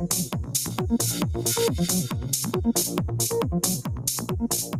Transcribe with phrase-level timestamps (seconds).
[0.00, 0.32] Thank
[4.64, 4.79] you.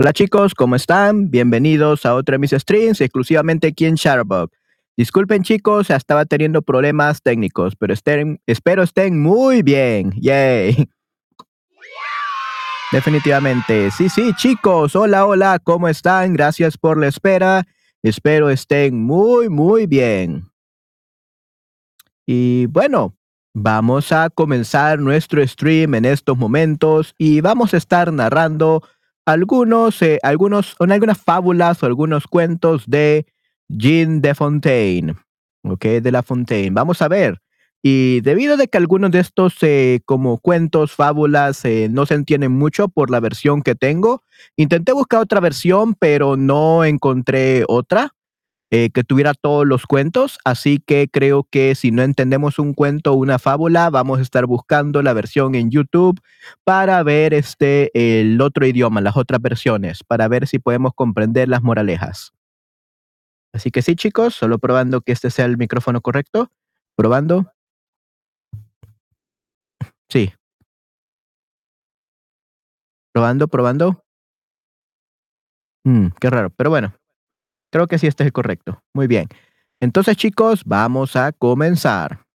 [0.00, 1.30] Hola chicos, ¿cómo están?
[1.30, 4.50] Bienvenidos a otra de mis streams exclusivamente aquí en Shutterbug.
[4.98, 10.10] Disculpen chicos, estaba teniendo problemas técnicos, pero estén, espero estén muy bien.
[10.20, 10.90] Yay.
[12.90, 13.92] Definitivamente.
[13.92, 14.96] Sí, sí, chicos.
[14.96, 16.32] Hola, hola, ¿cómo están?
[16.32, 17.64] Gracias por la espera.
[18.02, 20.50] Espero estén muy, muy bien.
[22.26, 23.14] Y bueno,
[23.54, 28.82] vamos a comenzar nuestro stream en estos momentos y vamos a estar narrando
[29.24, 33.26] algunos, eh, algunos, algunas fábulas o algunos cuentos de
[33.68, 35.14] Jean de Fontaine.
[35.62, 36.70] Ok, de La Fontaine.
[36.70, 37.40] Vamos a ver.
[37.82, 42.52] Y debido a que algunos de estos eh, como cuentos, fábulas, eh, no se entienden
[42.52, 44.24] mucho por la versión que tengo,
[44.56, 48.14] intenté buscar otra versión, pero no encontré otra
[48.70, 50.38] eh, que tuviera todos los cuentos.
[50.44, 54.46] Así que creo que si no entendemos un cuento o una fábula, vamos a estar
[54.46, 56.20] buscando la versión en YouTube
[56.64, 61.62] para ver este, el otro idioma, las otras versiones, para ver si podemos comprender las
[61.62, 62.32] moralejas.
[63.52, 66.50] Así que sí, chicos, solo probando que este sea el micrófono correcto.
[66.96, 67.52] Probando.
[70.10, 70.32] Sí.
[73.14, 74.02] Probando, probando.
[75.84, 76.94] Mm, qué raro, pero bueno.
[77.72, 78.82] Creo que sí, este es el correcto.
[78.94, 79.28] Muy bien.
[79.80, 82.27] Entonces, chicos, vamos a comenzar.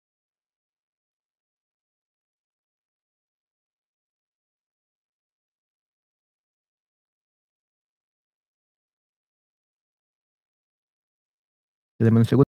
[12.04, 12.43] Deme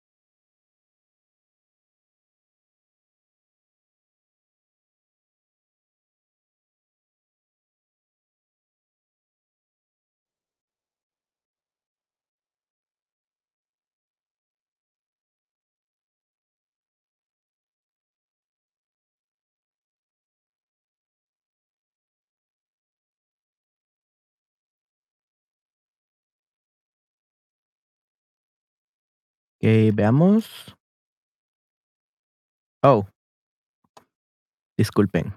[29.66, 30.76] Ok, veamos.
[32.84, 33.08] Oh.
[34.78, 35.34] Disculpen.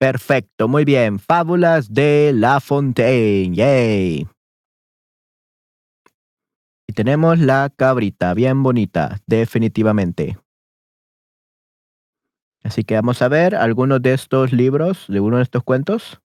[0.00, 1.20] Perfecto, muy bien.
[1.20, 3.54] Fábulas de La Fontaine.
[3.54, 4.26] Yay.
[6.88, 10.36] Y tenemos la cabrita, bien bonita, definitivamente.
[12.66, 16.20] Así que vamos a ver algunos de estos libros, de uno de estos cuentos.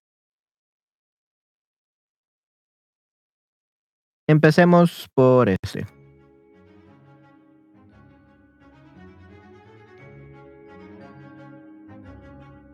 [4.28, 5.86] Empecemos por ese.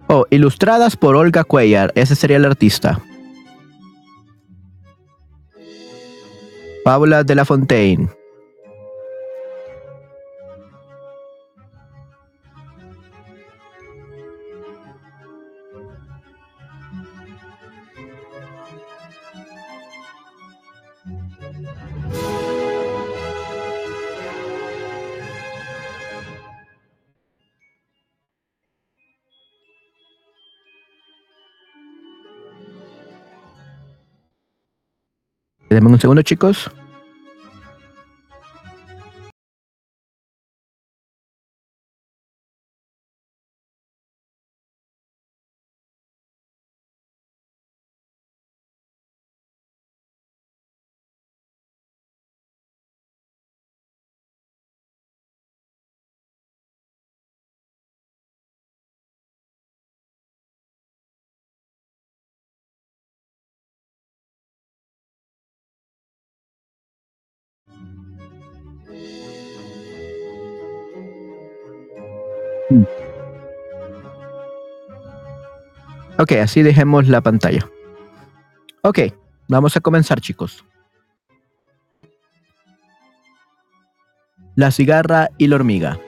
[0.07, 1.91] Oh, ilustradas por Olga Cuellar.
[1.95, 3.01] Ese sería el artista.
[6.85, 8.07] Fábulas de La Fontaine.
[35.77, 36.71] Denme un segundo, chicos.
[76.19, 77.69] Ok, así dejemos la pantalla.
[78.81, 78.99] Ok,
[79.47, 80.65] vamos a comenzar, chicos.
[84.55, 85.99] La cigarra y la hormiga.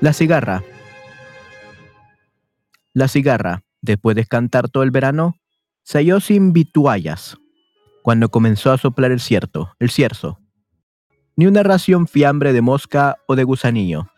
[0.00, 0.62] La cigarra.
[2.92, 5.36] La cigarra, después de cantar todo el verano,
[5.82, 7.38] se halló sin vituallas
[8.02, 10.38] cuando comenzó a soplar el cierto, el cierzo.
[11.36, 14.08] Ni una ración fiambre de mosca o de gusanillo.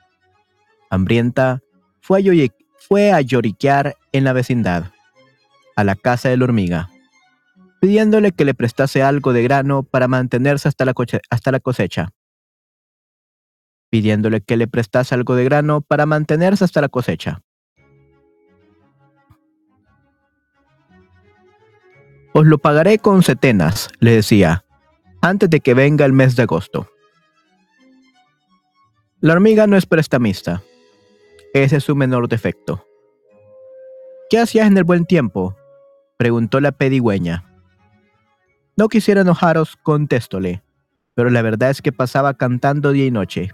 [0.91, 1.61] Hambrienta,
[2.01, 2.51] fue a,
[2.89, 4.93] fue a lloriquear en la vecindad,
[5.77, 6.89] a la casa de la hormiga,
[7.81, 10.95] pidiéndole que le prestase algo de grano para mantenerse hasta la,
[11.31, 12.13] hasta la cosecha.
[13.91, 17.41] pidiéndole que le prestase algo de grano para mantenerse hasta la cosecha.
[22.35, 24.65] Os lo pagaré con setenas, le decía,
[25.23, 26.89] antes de que venga el mes de agosto.
[29.21, 30.63] La hormiga no es prestamista.
[31.55, 32.85] Ese es su menor defecto.
[34.31, 35.57] ¿Qué hacías en el buen tiempo?
[36.19, 37.45] preguntó la pedigüeña.
[38.77, 40.63] No quisiera enojaros, contéstóle,
[41.15, 43.51] pero la verdad es que pasaba cantando día y noche.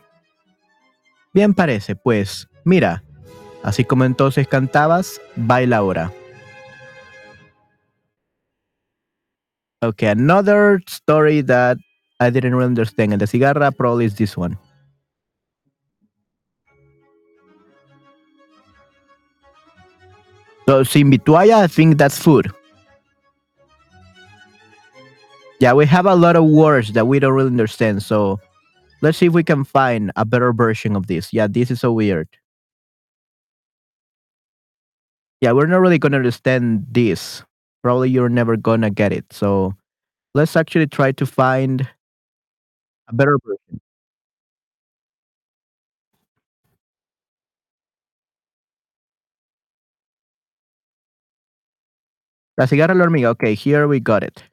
[1.32, 3.04] Bien parece, pues, mira,
[3.62, 6.12] así como entonces cantabas, baila ahora.
[9.82, 11.76] Okay, another story that
[12.18, 14.58] I didn't really understand in the cigarra probably is this one.
[20.66, 22.50] So sin vitualla, I uh, think that's food.
[25.60, 28.02] Yeah, we have a lot of words that we don't really understand.
[28.02, 28.40] So
[29.02, 31.32] let's see if we can find a better version of this.
[31.32, 32.28] Yeah, this is so weird.
[35.40, 37.42] Yeah, we're not really gonna understand this.
[37.82, 39.26] Probably you're never gonna get it.
[39.30, 39.74] So
[40.34, 41.86] let's actually try to find
[43.08, 43.80] a better version.
[52.56, 53.30] La cigarra la hormiga.
[53.30, 54.44] Okay, here we got it.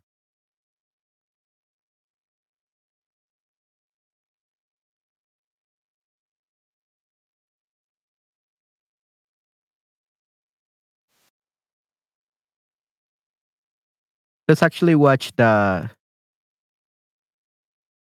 [14.48, 15.90] Let's actually watch the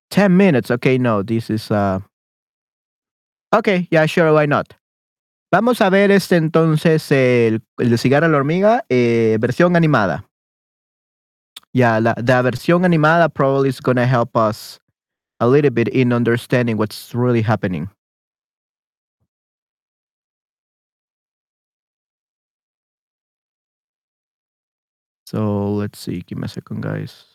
[0.10, 0.70] 10 minutes.
[0.72, 2.00] Okay, no, this is uh
[3.53, 4.74] Okay, yeah, sure, why not?
[5.53, 10.25] Vamos a ver este entonces el, el de Cigarra la hormiga, eh, versión animada.
[11.74, 14.79] Yeah, la, the versión animada probably is gonna help us
[15.41, 17.89] a little bit in understanding what's really happening.
[25.25, 27.30] So let's see, give me a second, guys.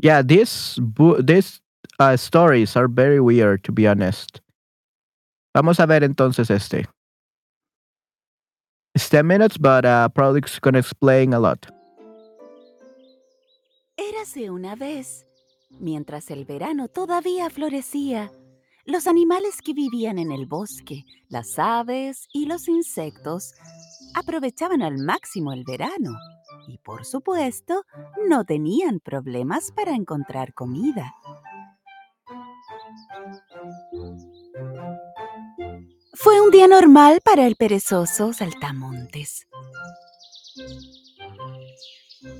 [0.00, 0.78] Yeah, these
[1.20, 1.60] these
[1.98, 4.40] uh, stories are very weird, to be honest.
[5.54, 6.86] Vamos a ver entonces este.
[8.94, 11.66] It's 10 minutes, but uh, probably gonna explain a lot.
[13.96, 15.26] Érase una vez,
[15.80, 18.30] mientras el verano todavía florecía,
[18.86, 23.52] los animales que vivían en el bosque, las aves y los insectos,
[24.14, 26.16] aprovechaban al máximo el verano
[26.68, 27.84] y, por supuesto,
[28.28, 31.14] no tenían problemas para encontrar comida.
[36.14, 39.46] Fue un día normal para el perezoso saltamontes.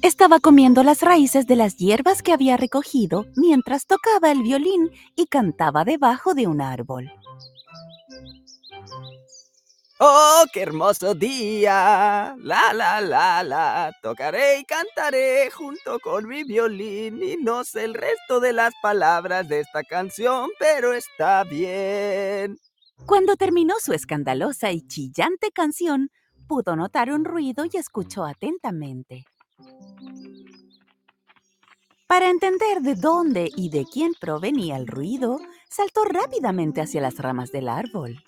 [0.02, 5.26] Estaba comiendo las raíces de las hierbas que había recogido mientras tocaba el violín y
[5.26, 7.10] cantaba debajo de un árbol.
[10.00, 12.36] ¡Oh, qué hermoso día!
[12.38, 13.92] La, la, la, la.
[14.00, 19.48] Tocaré y cantaré junto con mi violín y no sé el resto de las palabras
[19.48, 22.58] de esta canción, pero está bien.
[23.06, 26.10] Cuando terminó su escandalosa y chillante canción,
[26.46, 29.24] pudo notar un ruido y escuchó atentamente.
[32.06, 37.50] Para entender de dónde y de quién provenía el ruido, saltó rápidamente hacia las ramas
[37.50, 38.22] del árbol.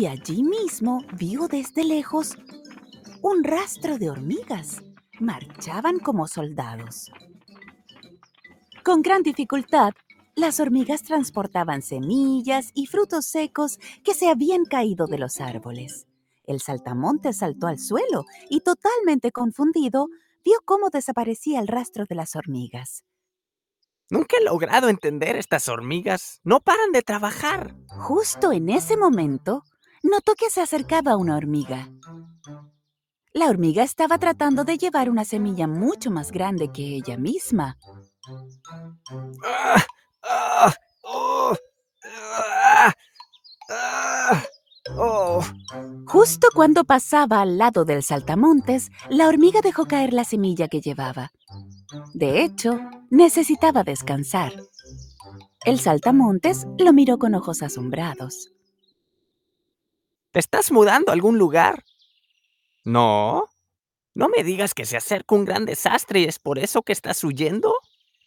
[0.00, 2.36] Y allí mismo vio desde lejos
[3.20, 4.80] un rastro de hormigas.
[5.18, 7.10] Marchaban como soldados.
[8.84, 9.90] Con gran dificultad,
[10.36, 16.06] las hormigas transportaban semillas y frutos secos que se habían caído de los árboles.
[16.44, 20.06] El saltamontes saltó al suelo y, totalmente confundido,
[20.44, 23.02] vio cómo desaparecía el rastro de las hormigas.
[24.10, 26.40] Nunca he logrado entender estas hormigas.
[26.44, 27.74] No paran de trabajar.
[27.88, 29.64] Justo en ese momento,
[30.02, 31.88] notó que se acercaba una hormiga.
[33.32, 37.78] La hormiga estaba tratando de llevar una semilla mucho más grande que ella misma.
[39.44, 39.84] Ah,
[40.24, 40.74] ah,
[41.04, 41.56] oh,
[42.04, 42.92] ah,
[43.70, 44.44] ah,
[44.96, 45.40] oh.
[46.06, 51.30] Justo cuando pasaba al lado del saltamontes, la hormiga dejó caer la semilla que llevaba.
[52.14, 54.52] De hecho, necesitaba descansar.
[55.64, 58.50] El saltamontes lo miró con ojos asombrados.
[60.30, 61.84] ¿Te estás mudando a algún lugar?
[62.84, 63.44] No.
[64.14, 67.22] No me digas que se acerca un gran desastre y es por eso que estás
[67.24, 67.74] huyendo.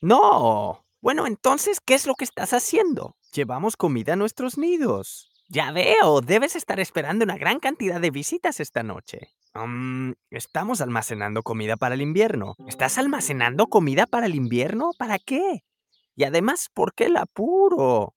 [0.01, 0.85] No.
[1.01, 3.15] Bueno, entonces, ¿qué es lo que estás haciendo?
[3.33, 5.29] Llevamos comida a nuestros nidos.
[5.47, 9.33] Ya veo, debes estar esperando una gran cantidad de visitas esta noche.
[9.53, 12.55] Mm, estamos almacenando comida para el invierno.
[12.67, 14.91] ¿Estás almacenando comida para el invierno?
[14.97, 15.63] ¿Para qué?
[16.15, 18.15] Y además, ¿por qué el apuro?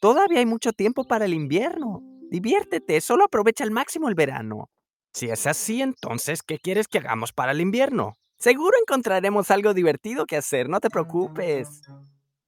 [0.00, 2.02] Todavía hay mucho tiempo para el invierno.
[2.30, 4.68] Diviértete, solo aprovecha al máximo el verano.
[5.12, 8.14] Si es así, entonces, ¿qué quieres que hagamos para el invierno?
[8.38, 11.82] Seguro encontraremos algo divertido que hacer, no te preocupes.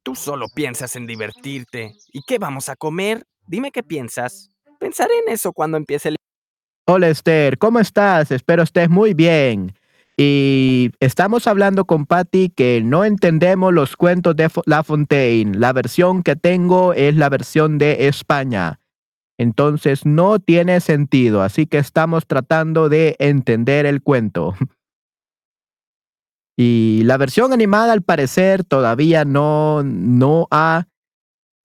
[0.02, 1.94] Tú solo piensas en divertirte.
[2.12, 3.25] ¿Y qué vamos a comer?
[3.47, 4.50] Dime qué piensas.
[4.78, 6.16] Pensaré en eso cuando empiece el...
[6.87, 8.30] Hola Esther, ¿cómo estás?
[8.30, 9.75] Espero estés muy bien.
[10.16, 15.56] Y estamos hablando con Patty que no entendemos los cuentos de La Fontaine.
[15.56, 18.80] La versión que tengo es la versión de España.
[19.38, 24.54] Entonces no tiene sentido, así que estamos tratando de entender el cuento.
[26.61, 30.88] Y la versión animada al parecer todavía no, no ha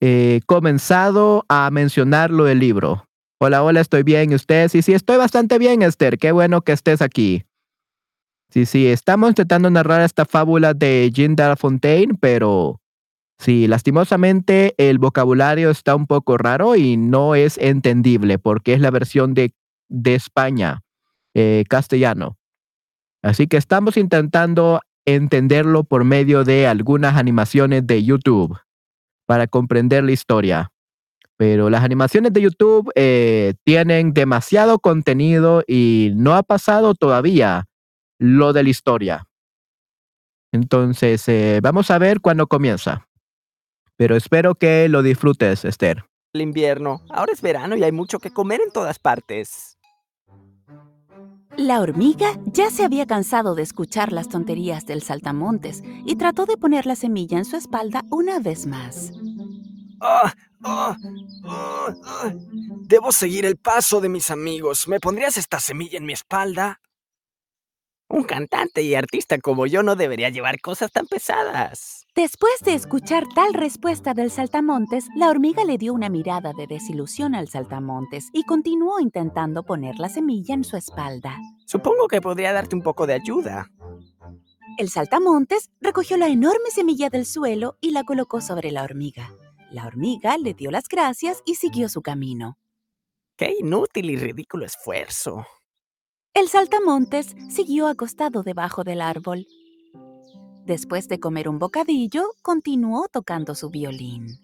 [0.00, 3.08] eh, comenzado a mencionar lo del libro.
[3.40, 4.30] Hola, hola, estoy bien.
[4.30, 4.68] ¿Y usted?
[4.68, 6.16] Sí, sí, estoy bastante bien, Esther.
[6.16, 7.44] Qué bueno que estés aquí.
[8.50, 12.80] Sí, sí, estamos intentando narrar esta fábula de Jean de Fontaine, pero
[13.38, 18.90] sí, lastimosamente el vocabulario está un poco raro y no es entendible porque es la
[18.90, 19.54] versión de,
[19.88, 20.82] de España,
[21.34, 22.38] eh, castellano.
[23.22, 28.58] Así que estamos intentando entenderlo por medio de algunas animaciones de YouTube
[29.26, 30.70] para comprender la historia.
[31.36, 37.66] Pero las animaciones de YouTube eh, tienen demasiado contenido y no ha pasado todavía
[38.18, 39.26] lo de la historia.
[40.52, 43.08] Entonces, eh, vamos a ver cuándo comienza.
[43.96, 46.04] Pero espero que lo disfrutes, Esther.
[46.32, 47.00] El invierno.
[47.10, 49.78] Ahora es verano y hay mucho que comer en todas partes.
[51.56, 56.56] La hormiga ya se había cansado de escuchar las tonterías del saltamontes y trató de
[56.56, 59.12] poner la semilla en su espalda una vez más.
[60.00, 60.96] Ah, ah,
[61.44, 62.32] ah,
[62.82, 64.88] Debo seguir el paso de mis amigos.
[64.88, 66.80] ¿Me pondrías esta semilla en mi espalda?
[68.14, 72.06] Un cantante y artista como yo no debería llevar cosas tan pesadas.
[72.14, 77.34] Después de escuchar tal respuesta del saltamontes, la hormiga le dio una mirada de desilusión
[77.34, 81.36] al saltamontes y continuó intentando poner la semilla en su espalda.
[81.66, 83.72] Supongo que podría darte un poco de ayuda.
[84.78, 89.34] El saltamontes recogió la enorme semilla del suelo y la colocó sobre la hormiga.
[89.72, 92.58] La hormiga le dio las gracias y siguió su camino.
[93.34, 95.44] ¡Qué inútil y ridículo esfuerzo!
[96.34, 99.46] El saltamontes siguió acostado debajo del árbol.
[100.66, 104.40] Después de comer un bocadillo, continuó tocando su violín.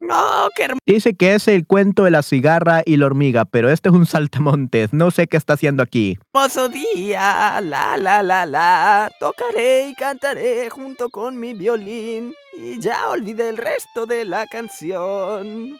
[0.00, 3.90] ¡No, qué Dice que es el cuento de la cigarra y la hormiga, pero este
[3.90, 4.92] es un saltamontes.
[4.92, 6.18] No sé qué está haciendo aquí.
[6.34, 9.12] Hermoso día, la la la la.
[9.20, 12.34] Tocaré y cantaré junto con mi violín.
[12.58, 15.78] Y ya olvidé el resto de la canción.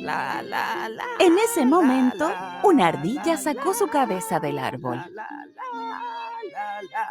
[0.00, 2.30] La, la, la, en ese momento,
[2.64, 4.98] una ardilla sacó su cabeza del árbol.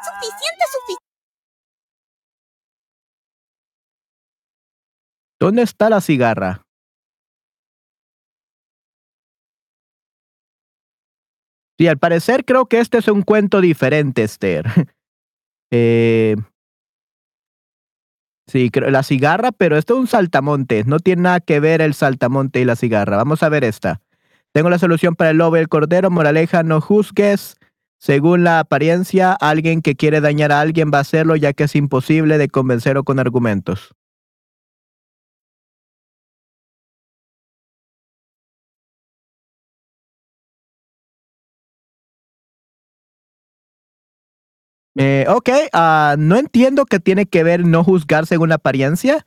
[0.02, 1.04] Suficiente, suficiente.
[5.40, 6.64] ¿Dónde está la cigarra?
[11.78, 14.66] Sí, al parecer creo que este es un cuento diferente, Esther.
[15.72, 16.36] eh,
[18.52, 20.86] sí, la cigarra, pero esto es un saltamontes.
[20.86, 23.18] No tiene nada que ver el saltamonte y la cigarra.
[23.18, 24.02] Vamos a ver esta.
[24.52, 26.10] Tengo la solución para el lobo y el cordero.
[26.10, 27.58] Moraleja, no juzgues.
[27.98, 31.76] Según la apariencia, alguien que quiere dañar a alguien va a hacerlo ya que es
[31.76, 33.94] imposible de convencerlo con argumentos.
[45.02, 49.24] Eh, ok, uh, no entiendo qué tiene que ver no juzgar según la apariencia.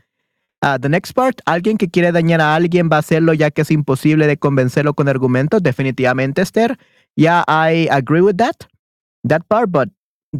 [0.63, 3.63] Uh, the next part, alguien que quiere dañar a alguien va a hacerlo ya que
[3.63, 5.63] es imposible de convencerlo con argumentos.
[5.63, 6.79] Definitivamente, Esther.
[7.17, 8.69] Yeah, I agree with that.
[9.25, 9.89] That part, but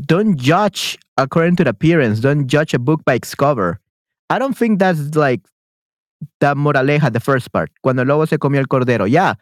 [0.07, 2.21] don't judge according to the appearance.
[2.21, 3.81] Don't judge a book by its cover.
[4.29, 5.41] I don't think that's like
[6.41, 7.71] the moraleja, the first part.
[7.83, 9.07] Cuando el lobo se comió el cordero.
[9.09, 9.37] Yeah.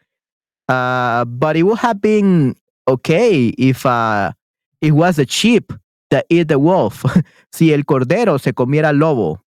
[0.68, 2.54] Uh, but it would have been
[2.86, 4.30] okay if uh,
[4.80, 5.72] it was the sheep
[6.10, 7.04] that eat the wolf.
[7.52, 9.44] si el cordero se comiera al lobo.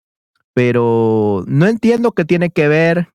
[0.55, 3.09] Pero no entiendo qué tiene que ver.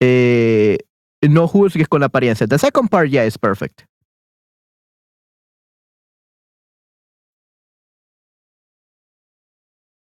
[0.00, 0.78] Eh,
[1.22, 2.46] no juzgues con la apariencia.
[2.46, 3.84] The second part, yeah, is perfect.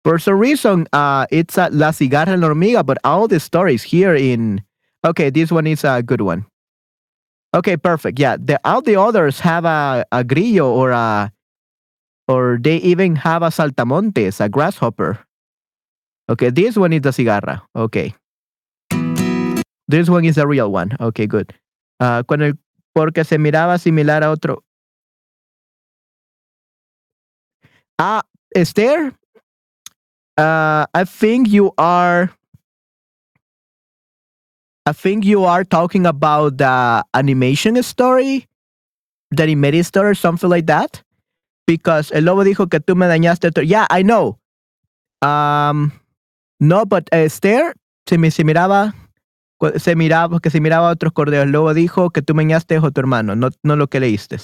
[0.05, 3.83] For some reason, uh, it's uh, La Cigarra en la Hormiga, but all the stories
[3.83, 4.63] here in.
[5.03, 6.45] Okay, this one is a good one.
[7.55, 8.19] Okay, perfect.
[8.19, 11.33] Yeah, the, all the others have a, a grillo or a,
[12.27, 15.21] or they even have a saltamontes, a grasshopper.
[16.29, 17.63] Okay, this one is the cigarra.
[17.77, 18.15] Okay.
[19.87, 20.97] This one is the real one.
[20.99, 21.55] Okay, good.
[22.01, 22.55] Uh, con el,
[22.95, 24.63] porque se miraba similar a otro.
[27.99, 28.23] Ah,
[28.57, 29.13] Esther,
[30.39, 32.31] uh, I think you are.
[34.87, 38.47] I think you are talking about the animation story,
[39.31, 41.03] the animated story, or something like that.
[41.67, 43.49] Because el lobo dijo que tú me dañaste.
[43.49, 44.39] otro- Yeah, I know.
[45.23, 45.93] Um,
[46.61, 47.75] no, but uh, Esther
[48.09, 48.95] se, me, se miraba,
[49.79, 51.49] se miraba, que se miraba a otros corderos.
[51.51, 54.39] Lobo dijo que tú me dañaste a tu hermano, no, no lo que leíste.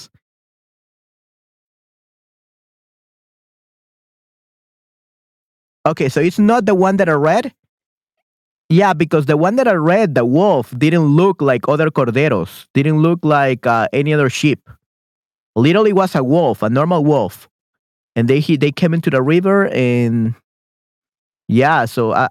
[5.87, 7.53] Okay, so it's not the one that I read.
[8.70, 12.66] Yeah, because the one that I read, the wolf, didn't look like other corderos.
[12.72, 14.70] Didn't look like uh, any other sheep.
[15.56, 17.48] Literally was a wolf, a normal wolf,
[18.14, 20.35] and they he, they came into the river and
[21.48, 22.28] yeah, so uh,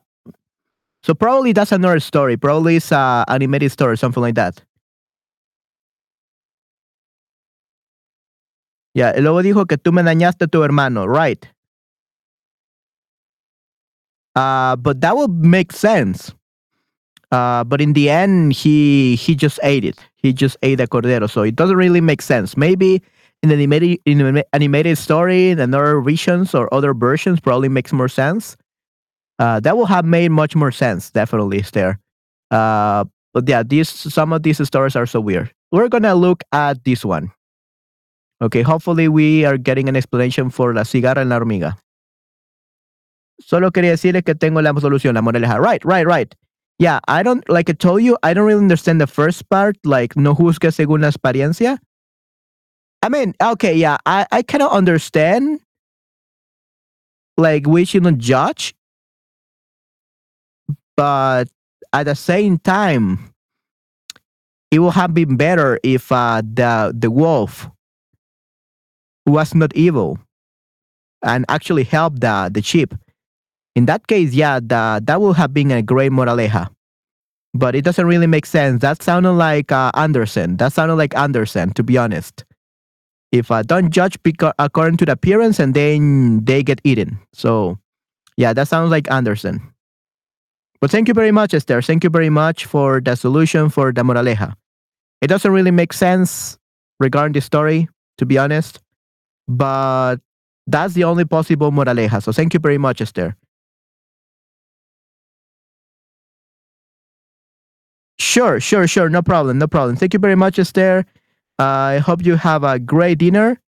[1.03, 2.37] so probably that's another story.
[2.37, 4.61] Probably it's a animated story, something like that.
[8.93, 11.45] Yeah, lobo dijo que tú me dañaste a tu hermano, right?
[14.39, 16.33] Uh, but that would make sense.
[17.31, 19.99] Uh, but in the end, he he just ate it.
[20.15, 22.55] He just ate the cordero, so it doesn't really make sense.
[22.55, 23.03] Maybe
[23.43, 28.07] in animated in an animated story, in other visions or other versions, probably makes more
[28.07, 28.55] sense.
[29.39, 31.11] Uh, that will have made much more sense.
[31.11, 31.99] Definitely, is there.
[32.49, 35.51] Uh, but yeah, these some of these stories are so weird.
[35.73, 37.31] We're gonna look at this one.
[38.41, 41.75] Okay, hopefully we are getting an explanation for la cigarra en la hormiga.
[43.39, 45.59] Solo quería decirles que tengo la solución, la moraleja.
[45.59, 46.35] Right, right, right.
[46.77, 50.15] Yeah, I don't, like I told you, I don't really understand the first part, like,
[50.15, 51.77] no juzgue según la experiencia.
[53.01, 55.59] I mean, okay, yeah, I, I of understand,
[57.37, 58.75] like, we shouldn't judge,
[60.95, 61.47] but
[61.93, 63.33] at the same time,
[64.71, 67.69] it would have been better if uh, the the wolf
[69.25, 70.19] was not evil
[71.23, 72.93] and actually helped the the sheep.
[73.79, 76.67] In that case, yeah, the, that would have been a great moraleja.
[77.53, 78.81] But it doesn't really make sense.
[78.81, 80.57] That sounded like uh, Anderson.
[80.57, 82.43] That sounded like Anderson, to be honest.
[83.31, 84.17] If uh, don't judge
[84.59, 87.19] according to the appearance and then they get eaten.
[87.31, 87.79] So,
[88.35, 89.61] yeah, that sounds like Anderson.
[90.81, 91.81] But thank you very much, Esther.
[91.81, 94.55] Thank you very much for the solution for the moraleja.
[95.21, 96.57] It doesn't really make sense
[96.99, 97.87] regarding the story,
[98.17, 98.81] to be honest.
[99.47, 100.17] But
[100.67, 102.21] that's the only possible moraleja.
[102.21, 103.37] So thank you very much, Esther.
[108.19, 109.09] Sure, sure, sure.
[109.09, 109.95] No problem, no problem.
[109.95, 111.05] Thank you very much, Esther.
[111.57, 113.59] I hope you have a great dinner.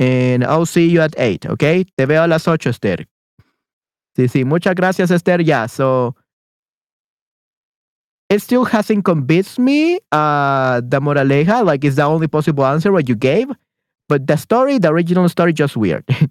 [0.00, 1.84] And I'll see you at 8, okay?
[1.96, 3.06] Te veo a las 8, Esther.
[4.16, 4.44] Sí, sí.
[4.44, 5.40] Muchas gracias, Esther.
[5.40, 6.16] Yeah, so
[8.28, 11.64] it still hasn't convinced me, uh, the moraleja.
[11.64, 13.48] Like, it's the only possible answer what you gave.
[14.08, 16.04] But the story, the original story, just weird.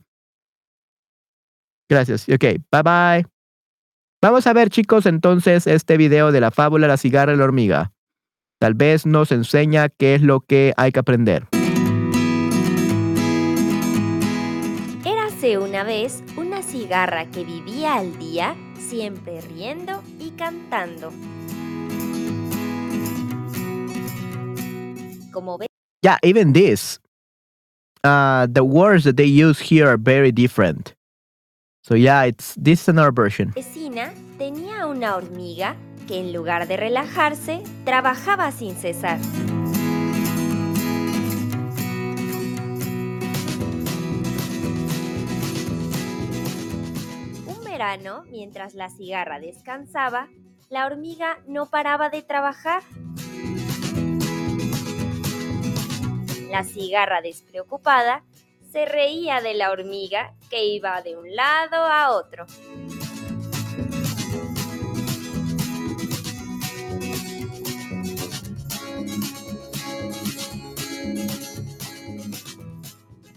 [1.89, 2.27] Gracias.
[2.29, 3.32] Ok, bye bye.
[4.23, 7.91] Vamos a ver, chicos, entonces este video de la fábula La cigarra y la hormiga.
[8.57, 11.49] Tal vez nos enseña qué es lo que hay que aprender.
[15.03, 21.11] Érase una vez una cigarra que vivía al día, siempre riendo y cantando.
[25.33, 25.67] Como ves,
[26.01, 27.01] Yeah, even this.
[28.05, 30.95] Uh, the words that they use here are very different.
[31.85, 33.51] So yeah, it's this is another version.
[33.53, 35.75] vecina tenía una hormiga
[36.07, 39.19] que en lugar de relajarse, trabajaba sin cesar.
[47.45, 50.29] Un verano, mientras la cigarra descansaba,
[50.69, 52.81] la hormiga no paraba de trabajar.
[56.49, 58.23] La cigarra despreocupada
[58.73, 62.47] se reía de la hormiga que iba de un lado a otro.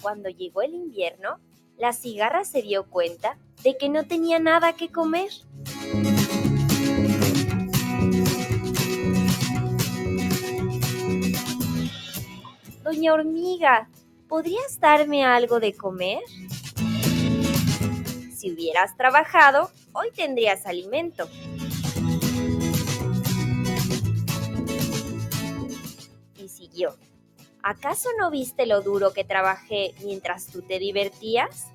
[0.01, 1.39] Cuando llegó el invierno,
[1.77, 5.29] la cigarra se dio cuenta de que no tenía nada que comer.
[12.83, 13.91] Doña Hormiga,
[14.29, 16.21] ¿podrías darme algo de comer?
[18.35, 21.29] Si hubieras trabajado, hoy tendrías alimento.
[26.37, 26.97] Y siguió
[27.69, 31.67] ¿Acaso no viste lo duro que trabajé mientras tú te divertías?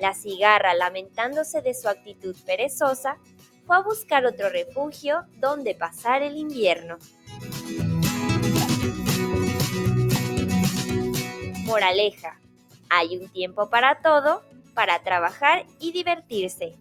[0.00, 3.18] La cigarra, lamentándose de su actitud perezosa,
[3.66, 6.96] fue a buscar otro refugio donde pasar el invierno.
[11.66, 12.38] Moraleja,
[12.88, 14.42] hay un tiempo para todo,
[14.74, 16.74] para trabajar y divertirse.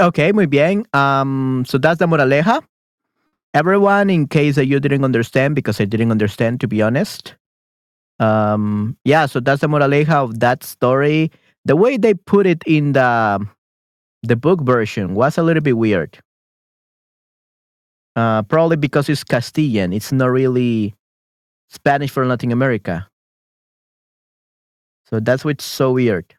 [0.00, 0.84] Okay, muy bien.
[0.94, 2.62] Um, so that's the moraleja.
[3.54, 7.34] Everyone, in case that you didn't understand, because I didn't understand, to be honest.
[8.18, 11.30] Um, yeah, so that's the moraleja of that story.
[11.64, 13.46] The way they put it in the
[14.22, 16.18] the book version was a little bit weird.
[18.16, 19.92] Uh, probably because it's Castilian.
[19.92, 20.94] It's not really
[21.70, 23.08] Spanish for Latin America.
[25.10, 26.34] So that's what's so weird.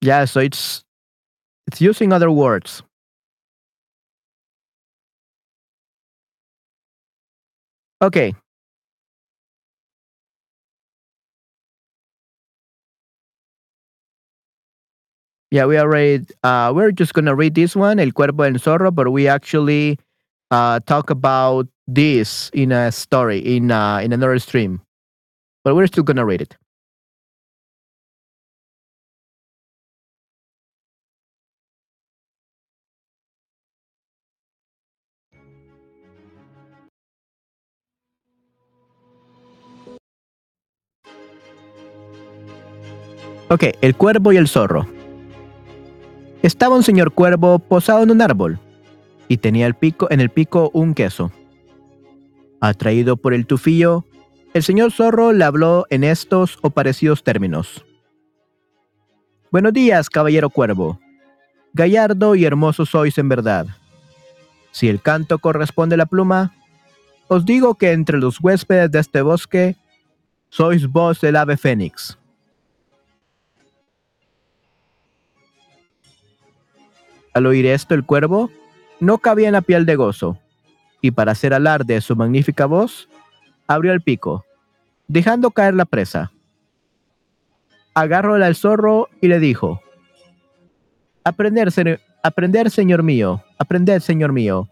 [0.00, 0.84] Yeah, so it's
[1.66, 2.82] it's using other words.
[8.04, 8.34] Okay.
[15.50, 19.10] Yeah, we already uh we're just gonna read this one, El Cuervo del Zorro, but
[19.12, 19.98] we actually
[20.50, 24.80] uh talk about this in a story in uh in another stream.
[25.64, 26.56] But we're still gonna read it.
[43.54, 44.84] Ok, el cuervo y el zorro.
[46.42, 48.58] Estaba un señor cuervo posado en un árbol
[49.28, 51.30] y tenía el pico, en el pico un queso.
[52.60, 54.04] Atraído por el tufillo,
[54.54, 57.84] el señor zorro le habló en estos o parecidos términos.
[59.52, 60.98] Buenos días, caballero cuervo.
[61.74, 63.68] Gallardo y hermoso sois en verdad.
[64.72, 66.52] Si el canto corresponde a la pluma,
[67.28, 69.76] os digo que entre los huéspedes de este bosque
[70.48, 72.18] sois vos el ave fénix.
[77.34, 78.50] Al oír esto, el cuervo
[79.00, 80.38] no cabía en la piel de gozo,
[81.00, 83.08] y para hacer alarde de su magnífica voz,
[83.66, 84.44] abrió el pico,
[85.08, 86.30] dejando caer la presa.
[87.92, 89.80] Agarró al zorro y le dijo,
[91.24, 91.70] aprender,
[92.22, 94.68] aprender, señor mío, aprended, señor mío,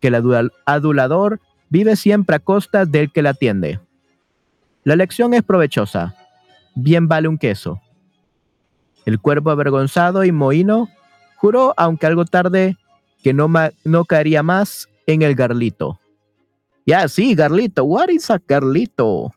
[0.00, 3.80] que el adulador vive siempre a costa del que la atiende.
[4.84, 6.16] La lección es provechosa,
[6.74, 7.80] bien vale un queso.
[9.06, 10.88] El cuervo avergonzado y mohino
[11.42, 12.76] Juró, aunque algo tarde,
[13.20, 13.50] que no,
[13.82, 15.98] no caería más en el garlito.
[16.86, 17.82] Ya, sí, garlito.
[17.82, 19.32] What is a garlito?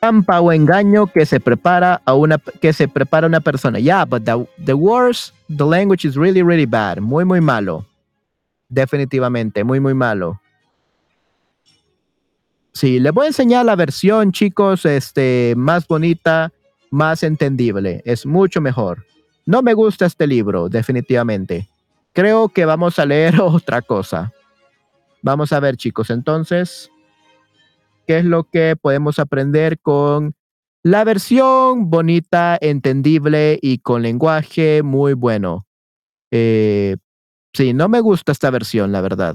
[0.00, 3.78] trampa o engaño que se prepara a una que se prepara una persona.
[3.78, 7.86] Yeah, but the, the words, the language is really really bad, muy muy malo.
[8.72, 10.40] Definitivamente, muy, muy malo.
[12.72, 16.50] Sí, les voy a enseñar la versión, chicos, este, más bonita,
[16.90, 18.00] más entendible.
[18.06, 19.04] Es mucho mejor.
[19.44, 21.68] No me gusta este libro, definitivamente.
[22.14, 24.32] Creo que vamos a leer otra cosa.
[25.20, 26.90] Vamos a ver, chicos, entonces,
[28.06, 30.34] ¿qué es lo que podemos aprender con
[30.82, 35.66] la versión bonita, entendible y con lenguaje muy bueno?
[36.30, 36.96] Eh,
[37.54, 39.34] Sí, no me gusta esta versión, la verdad.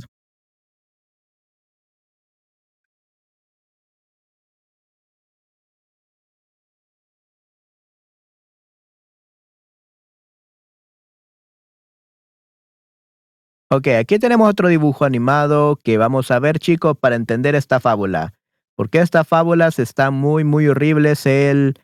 [13.70, 18.34] Ok, aquí tenemos otro dibujo animado que vamos a ver, chicos, para entender esta fábula.
[18.76, 21.76] Porque esta fábula está muy, muy horrible, es el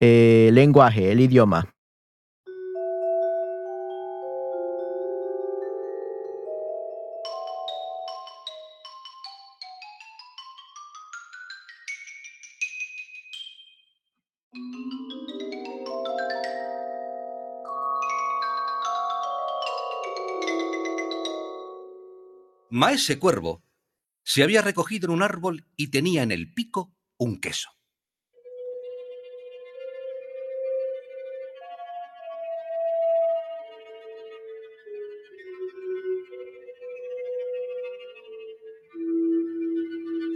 [0.00, 1.74] eh, lenguaje, el idioma.
[22.74, 23.62] Maese Cuervo
[24.24, 27.68] se había recogido en un árbol y tenía en el pico un queso.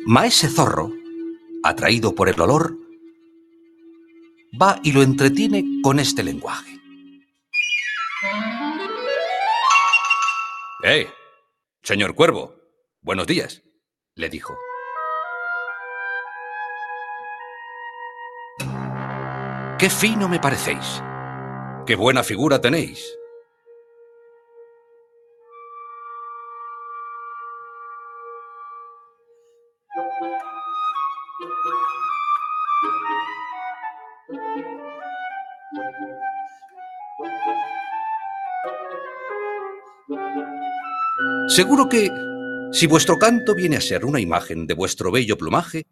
[0.05, 0.93] Maese Zorro,
[1.63, 2.77] atraído por el olor,
[4.61, 6.79] va y lo entretiene con este lenguaje.
[10.85, 11.16] ¡Eh!
[11.87, 12.53] Señor Cuervo,
[13.01, 13.63] buenos días,
[14.17, 14.59] le dijo.
[19.79, 21.01] ¡Qué fino me parecéis!
[21.87, 23.17] ¡Qué buena figura tenéis!
[41.57, 42.11] Seguro que,
[42.71, 45.87] si vuestro canto viene a ser una imagen de vuestro bello plumaje,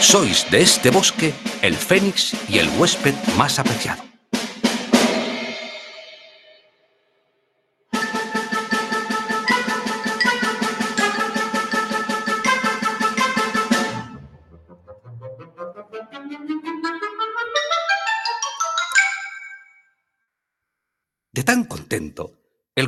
[0.00, 1.32] sois de este bosque
[1.62, 4.02] el fénix y el huésped más apreciado.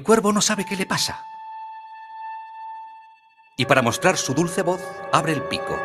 [0.09, 1.23] Cuervo no sabe qué le pasa.
[3.59, 4.81] Y para mostrar su dulce voz,
[5.12, 5.79] abre el pico.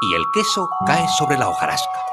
[0.00, 2.06] Y el queso cae sobre la hojarasca.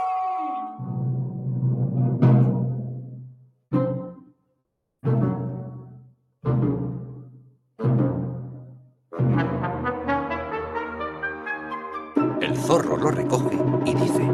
[12.42, 14.30] El zorro lo recoge y dice,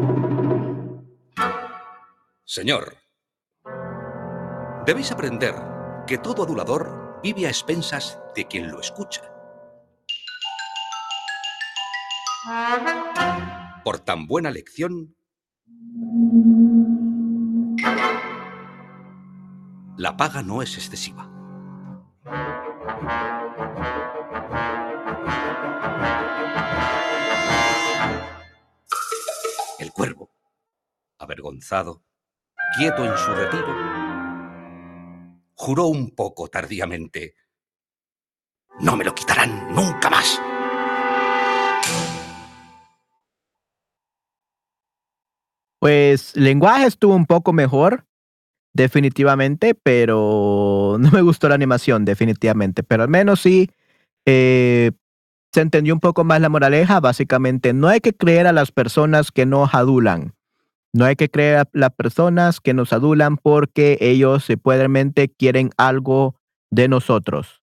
[2.44, 3.01] Señor,
[4.92, 5.56] debéis aprender
[6.06, 9.22] que todo adulador vive a expensas de quien lo escucha.
[13.86, 15.16] Por tan buena lección,
[19.96, 21.32] la paga no es excesiva.
[29.80, 30.32] El cuervo,
[31.18, 32.04] avergonzado,
[32.76, 34.01] quieto en su retiro,
[35.62, 37.36] juró un poco tardíamente,
[38.80, 40.42] no me lo quitarán nunca más.
[45.80, 48.08] Pues lenguaje estuvo un poco mejor,
[48.74, 52.82] definitivamente, pero no me gustó la animación, definitivamente.
[52.82, 53.70] Pero al menos sí
[54.26, 54.92] eh,
[55.54, 57.00] se entendió un poco más la moraleja.
[57.00, 60.34] Básicamente, no hay que creer a las personas que nos adulan.
[60.94, 66.36] No hay que creer a las personas que nos adulan porque ellos simplemente quieren algo
[66.70, 67.62] de nosotros.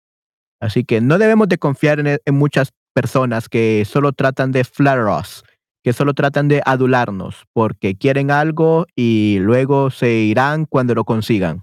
[0.60, 5.06] Así que no debemos de confiar en, en muchas personas que solo tratan de flatter
[5.06, 5.42] us
[5.84, 11.62] que solo tratan de adularnos porque quieren algo y luego se irán cuando lo consigan.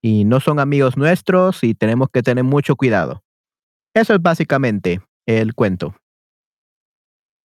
[0.00, 3.24] Y no son amigos nuestros y tenemos que tener mucho cuidado.
[3.94, 5.96] Eso es básicamente el cuento.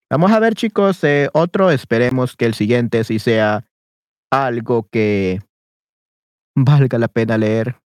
[0.09, 3.65] Vamos a ver chicos, eh, otro, esperemos que el siguiente sí sea
[4.31, 5.41] algo que
[6.55, 7.81] valga la pena leer.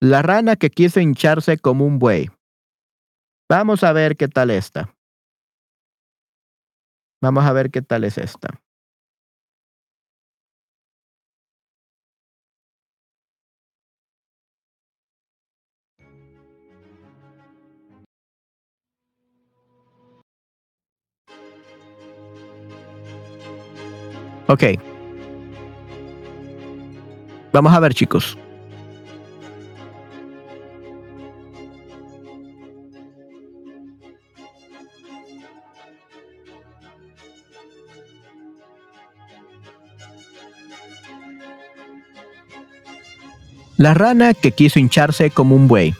[0.00, 2.28] La rana que quiso hincharse como un buey.
[3.48, 4.94] Vamos a ver qué tal esta.
[7.22, 8.60] Vamos a ver qué tal es esta.
[24.48, 24.64] Ok.
[27.52, 28.36] Vamos a ver, chicos.
[43.76, 45.94] La rana que quiso hincharse como un buey.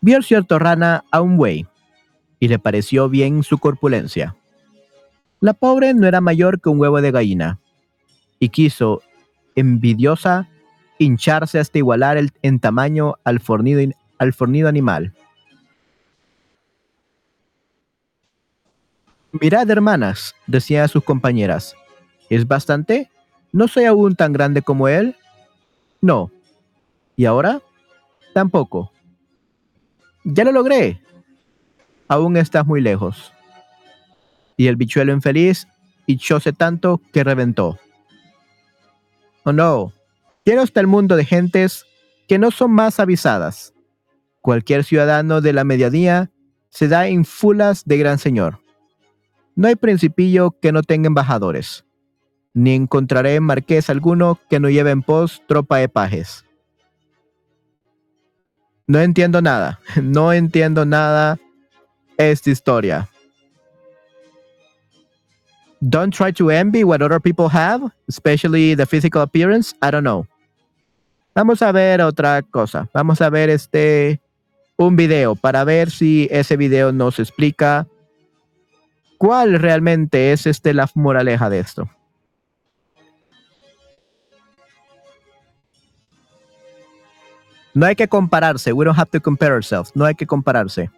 [0.00, 1.66] Vio cierto rana a un buey
[2.38, 4.36] y le pareció bien su corpulencia.
[5.40, 7.58] La pobre no era mayor que un huevo de gallina
[8.38, 9.02] y quiso,
[9.54, 10.48] envidiosa,
[10.98, 15.14] hincharse hasta igualar el, en tamaño al fornido, al fornido animal.
[19.32, 21.74] Mirad, hermanas, decía a sus compañeras,
[22.28, 23.10] ¿es bastante?
[23.52, 25.16] ¿No soy aún tan grande como él?
[26.02, 26.30] No.
[27.16, 27.62] ¿Y ahora?
[28.34, 28.92] Tampoco.
[30.24, 31.00] Ya lo logré.
[32.08, 33.32] Aún estás muy lejos.
[34.60, 35.66] Y el bichuelo infeliz
[36.04, 37.78] hinchóse tanto que reventó.
[39.44, 39.94] Oh no.
[40.44, 41.86] Quiero hasta el mundo de gentes
[42.28, 43.72] que no son más avisadas.
[44.42, 46.30] Cualquier ciudadano de la mediodía
[46.68, 48.60] se da en fulas de gran señor.
[49.56, 51.86] No hay principillo que no tenga embajadores,
[52.52, 56.44] ni encontraré marqués alguno que no lleve en pos tropa de pajes.
[58.86, 61.38] No entiendo nada, no entiendo nada
[62.18, 63.09] esta historia.
[65.80, 69.74] Don't try to envy what other people have, especially the physical appearance.
[69.80, 70.26] I don't know.
[71.34, 72.88] Vamos a ver otra cosa.
[72.92, 74.20] Vamos a ver este
[74.76, 77.86] un video para ver si ese video nos explica
[79.18, 81.88] cuál realmente es este la moraleja de esto.
[87.72, 88.72] No hay que compararse.
[88.72, 89.92] We don't have to compare ourselves.
[89.94, 90.90] No hay que compararse.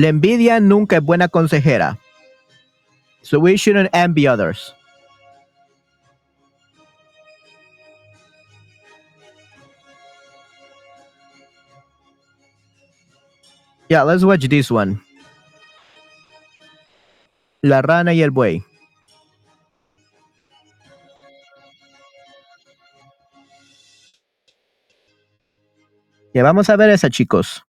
[0.00, 1.98] La envidia nunca es buena consejera.
[3.20, 4.74] So we shouldn't envy others.
[13.90, 15.02] Yeah, let's watch this one.
[17.60, 18.64] La rana y el buey.
[26.32, 27.66] Ya vamos a ver esa, chicos.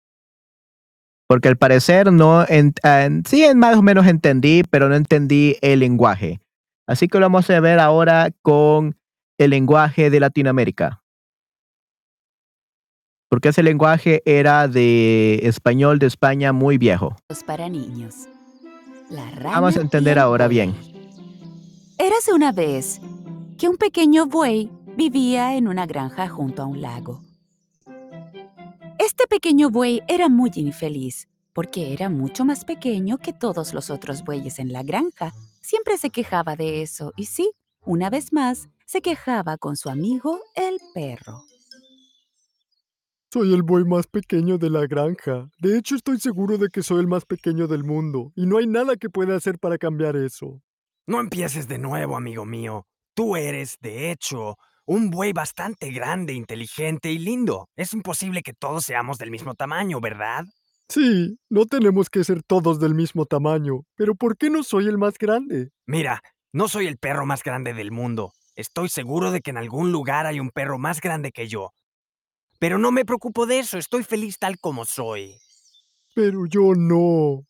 [1.29, 5.81] Porque al parecer no, en, en- sí, más o menos entendí, pero no entendí el
[5.81, 6.41] lenguaje.
[6.87, 8.97] Así que lo vamos a ver ahora con
[9.39, 11.03] el lenguaje de Latinoamérica.
[13.29, 17.17] Porque ese lenguaje era de español de España muy viejo.
[17.45, 18.15] para niños.
[19.11, 20.75] La rana Vamos a entender ahora bien.
[21.99, 23.01] Érase una vez
[23.59, 27.21] que un pequeño buey vivía en una granja junto a un lago.
[29.27, 34.23] Este pequeño buey era muy infeliz porque era mucho más pequeño que todos los otros
[34.23, 35.33] bueyes en la granja.
[35.61, 37.51] Siempre se quejaba de eso y sí,
[37.85, 41.43] una vez más, se quejaba con su amigo el perro.
[43.33, 45.51] Soy el buey más pequeño de la granja.
[45.59, 48.69] De hecho, estoy seguro de que soy el más pequeño del mundo, y no hay
[48.69, 50.63] nada que pueda hacer para cambiar eso.
[51.05, 52.87] No empieces de nuevo, amigo mío.
[53.13, 54.57] Tú eres, de hecho,
[54.87, 57.69] un buey bastante grande, inteligente y lindo.
[57.77, 60.45] Es imposible que todos seamos del mismo tamaño, ¿verdad?
[60.89, 64.99] Sí, no tenemos que ser todos del mismo tamaño, pero ¿por qué no soy el
[64.99, 65.71] más grande?
[65.85, 66.23] Mira,
[66.53, 68.33] no soy el perro más grande del mundo.
[68.55, 71.73] Estoy seguro de que en algún lugar hay un perro más grande que yo.
[72.59, 75.37] Pero no me preocupo de eso, estoy feliz tal como soy.
[76.15, 77.45] Pero yo no.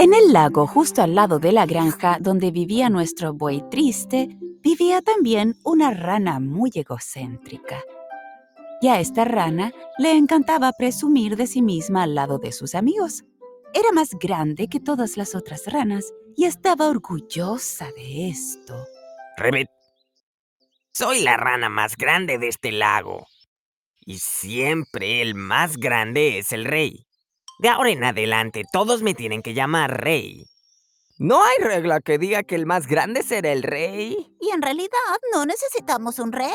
[0.00, 4.28] En el lago justo al lado de la granja donde vivía nuestro buey triste,
[4.62, 7.84] vivía también una rana muy egocéntrica.
[8.80, 13.24] Y a esta rana le encantaba presumir de sí misma al lado de sus amigos.
[13.74, 18.82] Era más grande que todas las otras ranas y estaba orgullosa de esto.
[19.36, 19.68] Rebet,
[20.94, 23.26] soy la rana más grande de este lago.
[24.00, 27.06] Y siempre el más grande es el rey.
[27.60, 30.46] De ahora en adelante todos me tienen que llamar rey.
[31.18, 34.34] No hay regla que diga que el más grande será el rey.
[34.40, 34.88] Y en realidad
[35.34, 36.48] no necesitamos un rey.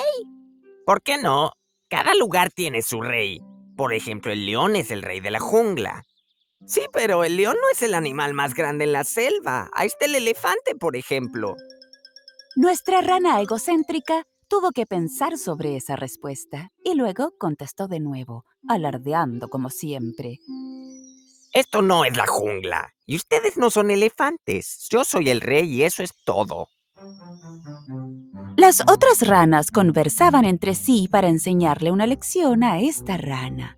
[0.83, 1.51] ¿Por qué no?
[1.89, 3.39] Cada lugar tiene su rey.
[3.77, 6.01] Por ejemplo, el león es el rey de la jungla.
[6.65, 9.69] Sí, pero el león no es el animal más grande en la selva.
[9.73, 11.55] Ahí está el elefante, por ejemplo.
[12.55, 19.49] Nuestra rana egocéntrica tuvo que pensar sobre esa respuesta y luego contestó de nuevo, alardeando
[19.49, 20.39] como siempre.
[21.53, 22.93] Esto no es la jungla.
[23.05, 24.87] Y ustedes no son elefantes.
[24.89, 26.67] Yo soy el rey y eso es todo.
[28.57, 33.77] Las otras ranas conversaban entre sí para enseñarle una lección a esta rana.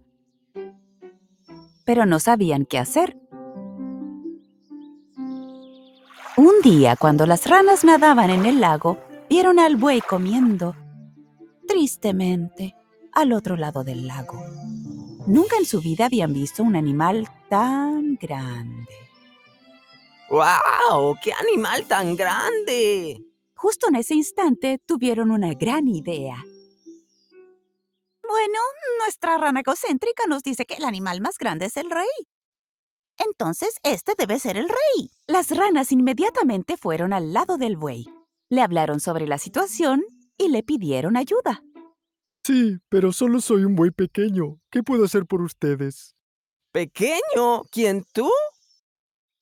[1.86, 3.18] Pero no sabían qué hacer.
[6.38, 9.00] Un día, cuando las ranas nadaban en el lago,
[9.30, 10.76] vieron al buey comiendo
[11.68, 12.76] tristemente
[13.14, 14.44] al otro lado del lago.
[15.28, 18.88] Nunca en su vida habían visto un animal tan grande.
[20.30, 21.18] ¡Wow!
[21.22, 23.24] ¡Qué animal tan grande!
[23.56, 26.38] Justo en ese instante tuvieron una gran idea.
[28.28, 28.60] Bueno,
[29.00, 32.08] nuestra rana egocéntrica nos dice que el animal más grande es el rey.
[33.18, 35.12] Entonces, este debe ser el rey.
[35.26, 38.06] Las ranas inmediatamente fueron al lado del buey.
[38.50, 40.04] Le hablaron sobre la situación
[40.38, 41.64] y le pidieron ayuda.
[42.46, 44.62] Sí, pero solo soy un buey pequeño.
[44.72, 46.16] ¿Qué puedo hacer por ustedes?
[46.72, 47.64] ¿Pequeño?
[47.72, 48.30] ¿Quién tú?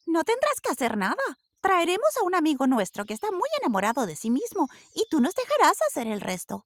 [0.07, 1.21] No tendrás que hacer nada.
[1.61, 5.35] Traeremos a un amigo nuestro que está muy enamorado de sí mismo y tú nos
[5.35, 6.65] dejarás hacer el resto.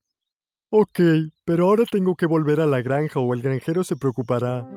[0.72, 1.00] Ok,
[1.46, 4.70] pero ahora tengo que volver a la granja o el granjero se preocupará.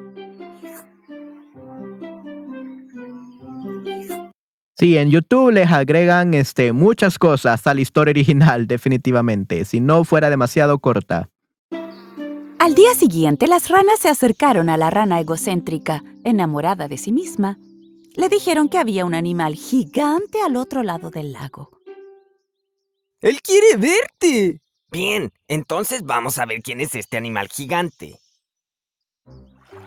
[4.83, 10.03] Sí, en YouTube les agregan este, muchas cosas a la historia original, definitivamente, si no
[10.03, 11.29] fuera demasiado corta.
[12.59, 17.61] Al día siguiente, las ranas se acercaron a la rana egocéntrica, enamorada de sí misma.
[18.17, 21.71] Le dijeron que había un animal gigante al otro lado del lago.
[23.21, 24.63] ¡Él quiere verte!
[24.91, 28.19] Bien, entonces vamos a ver quién es este animal gigante.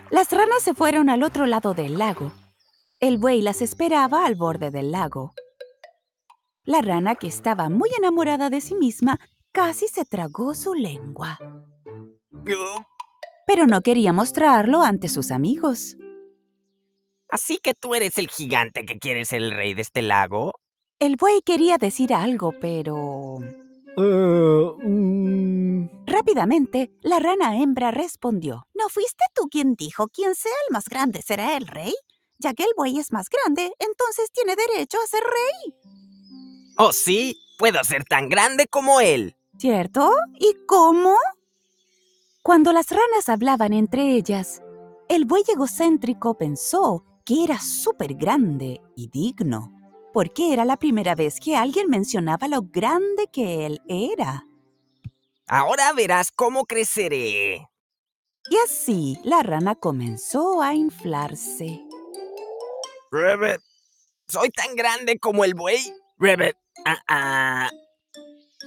[0.10, 2.32] Las ranas se fueron al otro lado del lago.
[3.06, 5.36] El buey las esperaba al borde del lago.
[6.64, 9.20] La rana, que estaba muy enamorada de sí misma,
[9.52, 11.38] casi se tragó su lengua.
[13.46, 15.98] Pero no quería mostrarlo ante sus amigos.
[17.30, 20.54] Así que tú eres el gigante que quiere ser el rey de este lago.
[20.98, 23.38] El buey quería decir algo, pero...
[23.98, 28.66] Eh, mm, Rápidamente, la rana hembra respondió.
[28.74, 31.94] ¿No fuiste tú quien dijo quien sea el más grande será el rey?
[32.40, 35.76] Ya que el buey es más grande, entonces tiene derecho a ser rey.
[36.78, 39.36] Oh, sí, puedo ser tan grande como él.
[39.58, 40.14] ¿Cierto?
[40.38, 41.16] ¿Y cómo?
[42.44, 44.62] Cuando las ranas hablaban entre ellas,
[45.08, 49.72] el buey egocéntrico pensó que era súper grande y digno,
[50.14, 54.46] porque era la primera vez que alguien mencionaba lo grande que él era.
[55.48, 57.68] Ahora verás cómo creceré.
[58.50, 61.85] Y así la rana comenzó a inflarse.
[63.16, 63.62] Rabbit,
[64.28, 65.80] ¿soy tan grande como el buey?
[66.18, 67.70] Rabbit, ah, ah.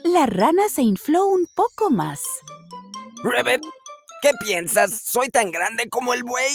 [0.04, 2.22] La rana se infló un poco más.
[3.22, 3.60] Rabbit,
[4.22, 5.02] ¿qué piensas?
[5.04, 6.50] ¿Soy tan grande como el buey?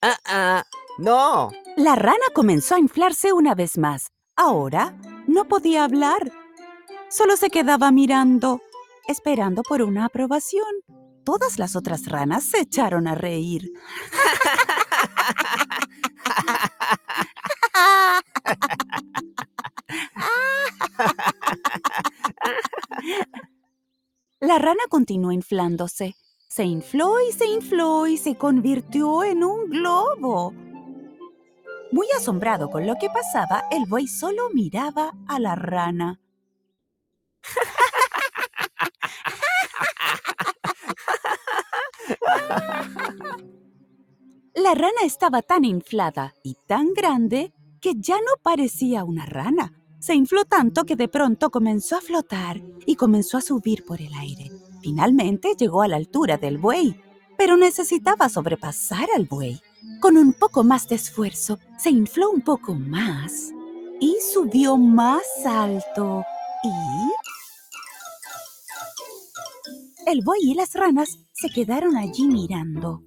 [0.00, 0.64] Ah, ah,
[0.96, 1.50] no.
[1.76, 4.10] La rana comenzó a inflarse una vez más.
[4.34, 6.32] Ahora no podía hablar.
[7.10, 8.62] Solo se quedaba mirando,
[9.06, 10.72] esperando por una aprobación.
[11.26, 13.70] Todas las otras ranas se echaron a reír.
[24.40, 26.14] La rana continuó inflándose.
[26.48, 30.52] Se infló y se infló y se convirtió en un globo.
[31.92, 36.20] Muy asombrado con lo que pasaba, el buey solo miraba a la rana.
[44.54, 49.72] La rana estaba tan inflada y tan grande que ya no parecía una rana.
[49.98, 54.12] Se infló tanto que de pronto comenzó a flotar y comenzó a subir por el
[54.14, 54.50] aire.
[54.82, 57.00] Finalmente llegó a la altura del buey,
[57.36, 59.60] pero necesitaba sobrepasar al buey.
[60.00, 63.52] Con un poco más de esfuerzo, se infló un poco más
[64.00, 66.24] y subió más alto
[66.62, 66.70] y...
[70.10, 73.02] El buey y las ranas se quedaron allí mirando.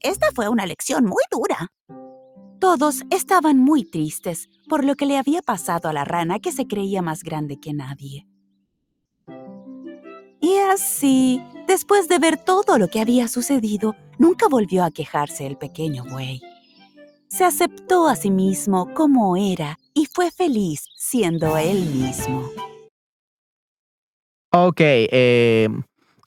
[0.00, 1.70] Esta fue una lección muy dura.
[2.62, 6.68] Todos estaban muy tristes por lo que le había pasado a la rana que se
[6.68, 8.28] creía más grande que nadie.
[10.40, 15.58] Y así, después de ver todo lo que había sucedido, nunca volvió a quejarse el
[15.58, 16.40] pequeño buey.
[17.26, 22.48] Se aceptó a sí mismo como era y fue feliz siendo él mismo.
[24.52, 25.68] Ok, eh,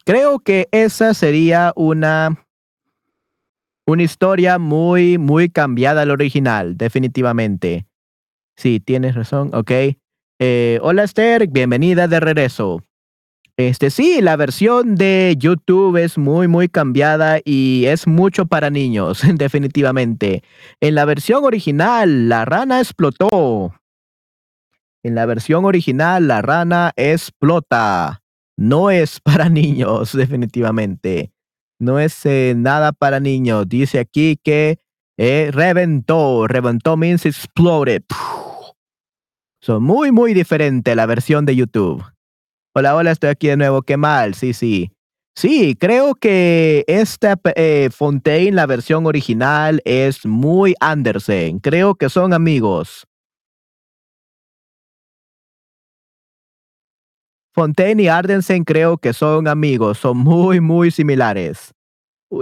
[0.04, 2.45] creo que esa sería una,
[3.86, 7.86] una historia muy, muy cambiada al original, definitivamente.
[8.58, 9.72] Sí, tienes razón, ok.
[10.40, 12.84] Eh, hola Esther, bienvenida de regreso.
[13.58, 19.22] Este sí, la versión de YouTube es muy, muy cambiada y es mucho para niños,
[19.36, 20.44] definitivamente.
[20.82, 23.74] En la versión original, la rana explotó.
[25.04, 28.24] En la versión original, la rana explota.
[28.58, 31.35] No es para niños, definitivamente.
[31.80, 33.68] No es eh, nada para niños.
[33.68, 34.80] Dice aquí que
[35.18, 36.48] eh, reventó.
[36.48, 38.04] Reventó means exploded.
[39.62, 42.04] Son muy, muy diferente la versión de YouTube.
[42.74, 43.82] Hola, hola, estoy aquí de nuevo.
[43.82, 44.36] Qué mal.
[44.36, 44.92] Sí, sí.
[45.38, 51.60] Sí, creo que esta eh, Fontaine, la versión original, es muy Andersen.
[51.60, 53.06] Creo que son amigos.
[57.56, 61.74] Fontaine y Ardensen creo que son amigos, son muy, muy similares.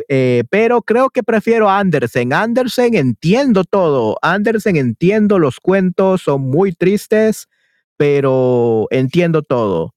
[0.09, 2.33] Eh, pero creo que prefiero Andersen.
[2.33, 4.17] Andersen entiendo todo.
[4.23, 7.47] Andersen entiendo los cuentos, son muy tristes,
[7.95, 9.93] pero entiendo todo.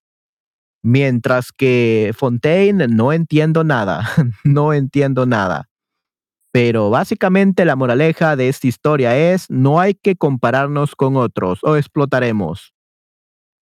[0.82, 4.06] Mientras que Fontaine no entiendo nada,
[4.44, 5.70] no entiendo nada.
[6.52, 11.74] Pero básicamente la moraleja de esta historia es no hay que compararnos con otros o
[11.74, 12.74] explotaremos.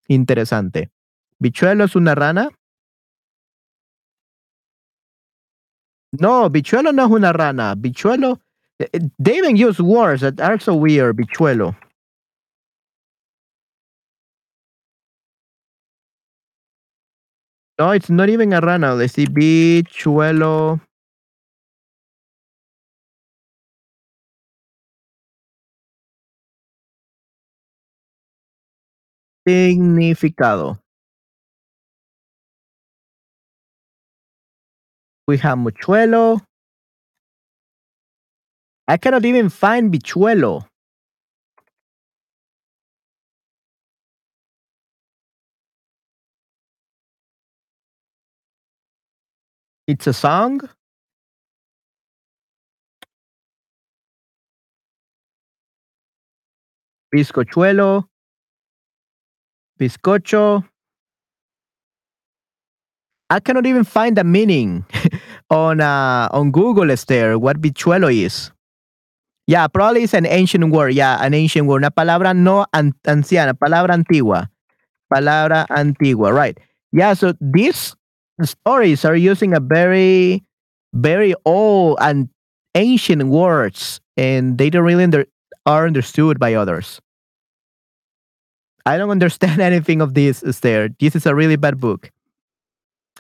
[0.08, 0.93] Interesante.
[1.44, 2.48] ¿Bichuelo es una rana?
[6.18, 7.74] No, Bichuelo no es una rana.
[7.74, 8.40] Bichuelo.
[8.78, 11.76] Eh, eh, They even use words that are so weird, Bichuelo.
[17.78, 18.96] No, it's not even a rana.
[18.96, 20.80] They see Bichuelo.
[29.46, 30.83] Significado.
[35.26, 36.42] We have mochuelo.
[38.86, 40.66] I cannot even find bichuelo.
[49.86, 50.60] It's a song.
[57.14, 58.04] Bizcochuelo.
[59.80, 60.64] Bizcocho.
[63.30, 64.84] I cannot even find the meaning
[65.54, 68.50] on uh, on Google is there what bichuelo is.
[69.46, 70.94] Yeah, probably it's an ancient word.
[70.94, 71.82] Yeah, an ancient word.
[71.84, 74.48] Una palabra no an- anciana, palabra antigua.
[75.12, 76.58] Palabra antigua, right.
[76.92, 77.94] Yeah, so these
[78.42, 80.42] stories are using a very,
[80.94, 82.28] very old and
[82.74, 85.26] ancient words, and they don't really under-
[85.66, 87.00] are understood by others.
[88.86, 90.88] I don't understand anything of this, Esther.
[91.00, 92.10] This is a really bad book.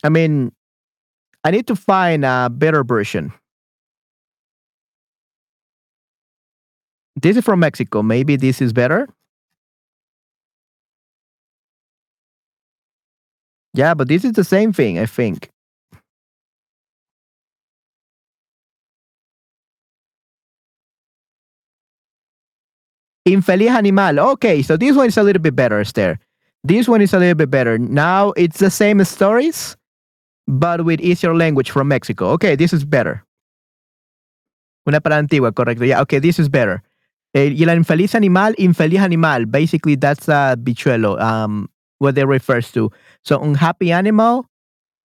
[0.02, 0.52] I mean,
[1.44, 3.32] I need to find a better version.
[7.16, 8.02] This is from Mexico.
[8.02, 9.08] Maybe this is better.
[13.74, 15.50] Yeah, but this is the same thing, I think.
[23.26, 24.20] Infeliz animal.
[24.32, 26.18] Okay, so this one is a little bit better, Esther.
[26.62, 27.78] This one is a little bit better.
[27.78, 29.76] Now it's the same stories,
[30.46, 32.28] but with easier language from Mexico.
[32.30, 33.24] Okay, this is better.
[34.86, 35.86] Una palabra antigua, correcto.
[35.86, 36.82] Yeah, okay, this is better.
[37.34, 39.46] Eh, y el infeliz animal, infeliz animal.
[39.46, 41.68] Basically, that's a bichuelo, um,
[41.98, 42.90] what they refers to.
[43.24, 44.46] So, unhappy animal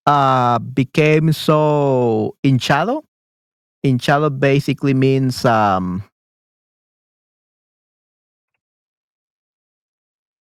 [0.05, 3.03] uh, became so hinchado.
[3.85, 6.03] Hinchado basically means um,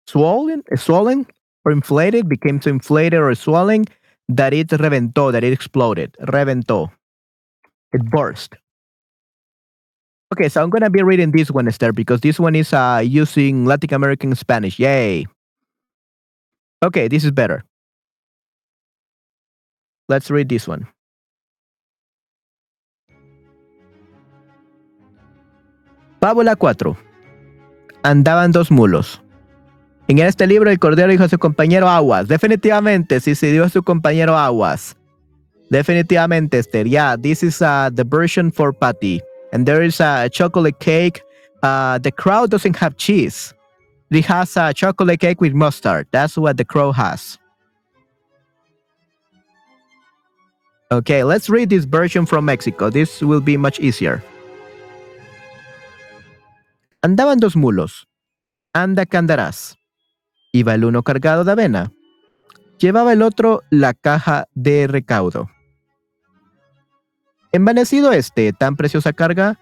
[0.07, 1.27] swollen, swollen
[1.63, 3.85] or inflated, became so inflated or swollen
[4.29, 6.15] that it reventó, that it exploded.
[6.21, 6.91] Reventó.
[7.91, 8.55] It burst.
[10.31, 13.65] Okay, so I'm gonna be reading this one, Esther, because this one is uh, using
[13.65, 14.77] Latin American Spanish.
[14.79, 15.25] Yay.
[16.85, 17.63] Okay, this is better.
[20.07, 20.87] Let's read this one.
[26.21, 26.97] Fábula 4.
[28.03, 29.19] Andaban dos mulos.
[30.09, 32.27] En este libro el cordero dijo a su compañero Aguas.
[32.27, 34.97] Definitivamente, sí se dio a su compañero Aguas.
[35.69, 36.87] Definitivamente, Esther.
[36.87, 39.21] Yeah, this is uh, the version for Patty.
[39.53, 41.21] And there is a chocolate cake.
[41.61, 43.53] Uh, the crow doesn't have cheese.
[44.09, 46.07] It has a chocolate cake with mustard.
[46.09, 47.37] That's what the crow has.
[50.91, 52.89] Okay, let's read this version from Mexico.
[52.89, 54.23] This will be much easier.
[57.03, 58.05] Andaban dos mulos.
[58.73, 59.78] Anda que.
[60.51, 61.91] Iba el uno cargado de avena.
[62.79, 65.49] Llevaba el otro la caja de recaudo.
[67.51, 69.59] Envanecido este, tan preciosa carga,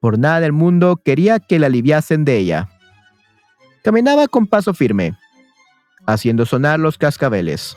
[0.00, 2.68] por nada del mundo quería que la aliviasen de ella.
[3.82, 5.16] Caminaba con paso firme,
[6.06, 7.76] haciendo sonar los cascabeles.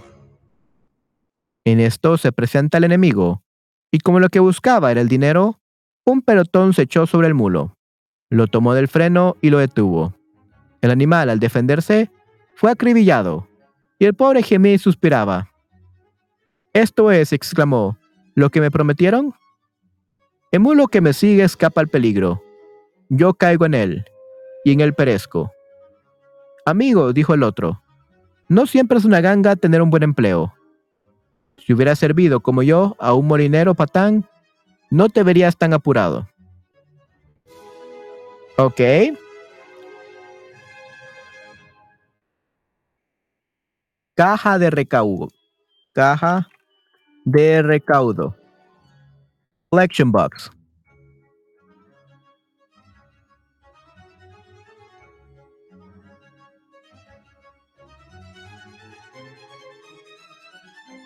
[1.64, 3.44] En esto se presenta el enemigo,
[3.92, 5.60] y como lo que buscaba era el dinero,
[6.06, 7.78] un pelotón se echó sobre el mulo,
[8.30, 10.16] lo tomó del freno y lo detuvo.
[10.82, 12.10] El animal, al defenderse,
[12.62, 13.48] fue acribillado,
[13.98, 15.50] y el pobre gemía suspiraba.
[16.74, 17.98] Esto es, exclamó,
[18.36, 19.34] ¿lo que me prometieron?
[20.52, 22.40] El mulo que me sigue escapa al peligro.
[23.10, 24.06] Yo caigo en él,
[24.64, 25.52] y en él perezco.
[26.64, 27.82] Amigo, dijo el otro,
[28.48, 30.54] no siempre es una ganga tener un buen empleo.
[31.58, 34.30] Si hubiera servido como yo a un molinero patán,
[34.92, 36.30] no te verías tan apurado.
[38.56, 38.82] Ok.
[44.22, 45.30] Caja de recaudo.
[45.96, 46.48] Caja
[47.26, 48.36] de recaudo.
[49.72, 50.52] Collection box.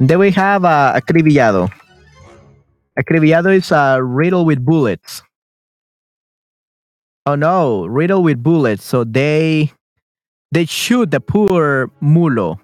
[0.01, 1.70] Then we have uh, acribillado.
[2.99, 5.22] Acribillado is a riddle with bullets.
[7.26, 8.84] Oh no, riddle with bullets.
[8.84, 9.72] So they
[10.51, 12.59] they shoot the poor mulo.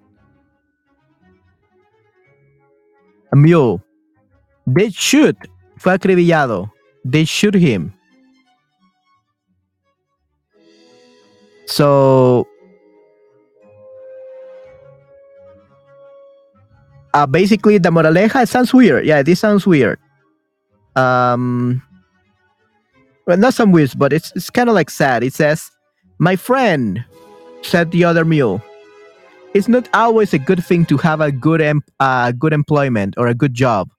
[3.32, 3.82] A mule.
[4.68, 5.38] They shoot
[5.78, 6.72] Fue acribillado.
[7.04, 7.92] They shoot him.
[11.66, 12.48] So
[17.14, 19.06] uh, basically the moraleja sounds weird.
[19.06, 19.98] Yeah, this sounds weird.
[20.96, 21.82] Um
[23.26, 25.24] well not some weird, but it's it's kind of like sad.
[25.24, 25.72] It says,
[26.20, 27.04] My friend,
[27.64, 28.62] said the other mule.
[29.54, 33.28] It's not always a good thing to have a good em- uh, good employment or
[33.28, 33.90] a good job.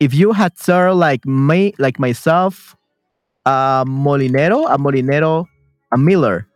[0.00, 2.76] If you had served like me, like myself,
[3.46, 5.46] a molinero, a molinero,
[5.92, 6.46] a miller,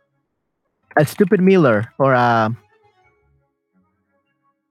[0.97, 2.55] a stupid miller, or a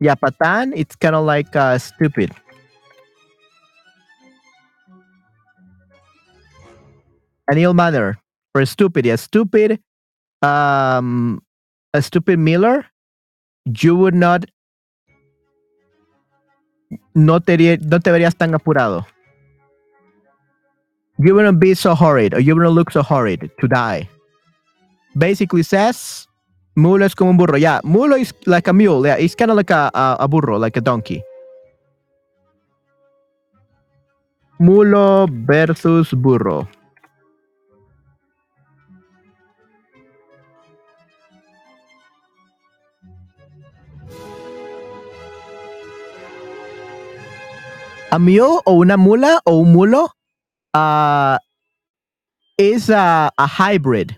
[0.00, 0.72] yeah, patan.
[0.76, 2.30] It's kind of like uh, stupid.
[7.48, 8.18] An ill manner
[8.54, 9.06] or stupid.
[9.06, 9.80] Yeah, stupid.
[10.42, 11.42] Um,
[11.94, 12.86] a stupid miller.
[13.68, 14.46] You would not.
[17.14, 19.06] No te, no te verías tan apurado.
[21.18, 24.08] You wouldn't be so horrid, or you wouldn't look so horrid to die.
[25.16, 26.28] Basically says,
[26.76, 27.56] mulo es como un burro.
[27.56, 29.04] Yeah, mulo is like a mule.
[29.04, 31.22] Yeah, it's kind of like a, a, a burro, like a donkey.
[34.60, 36.68] Mulo versus burro.
[48.10, 50.08] A mule o una mula o un mulo
[50.72, 51.38] uh,
[52.56, 54.16] is a, a hybrid.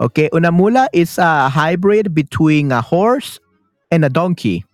[0.00, 3.38] Okay, una mula is a hybrid between a horse
[3.90, 4.64] and a donkey.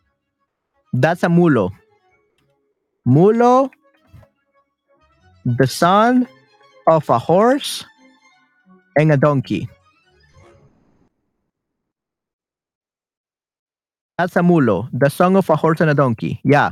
[0.93, 1.71] That's a mulo.
[3.05, 3.71] Mulo,
[5.45, 6.29] the son
[6.87, 7.85] of a horse
[8.97, 9.69] and a donkey.
[14.17, 16.41] That's a mulo, the son of a horse and a donkey.
[16.45, 16.71] Yeah,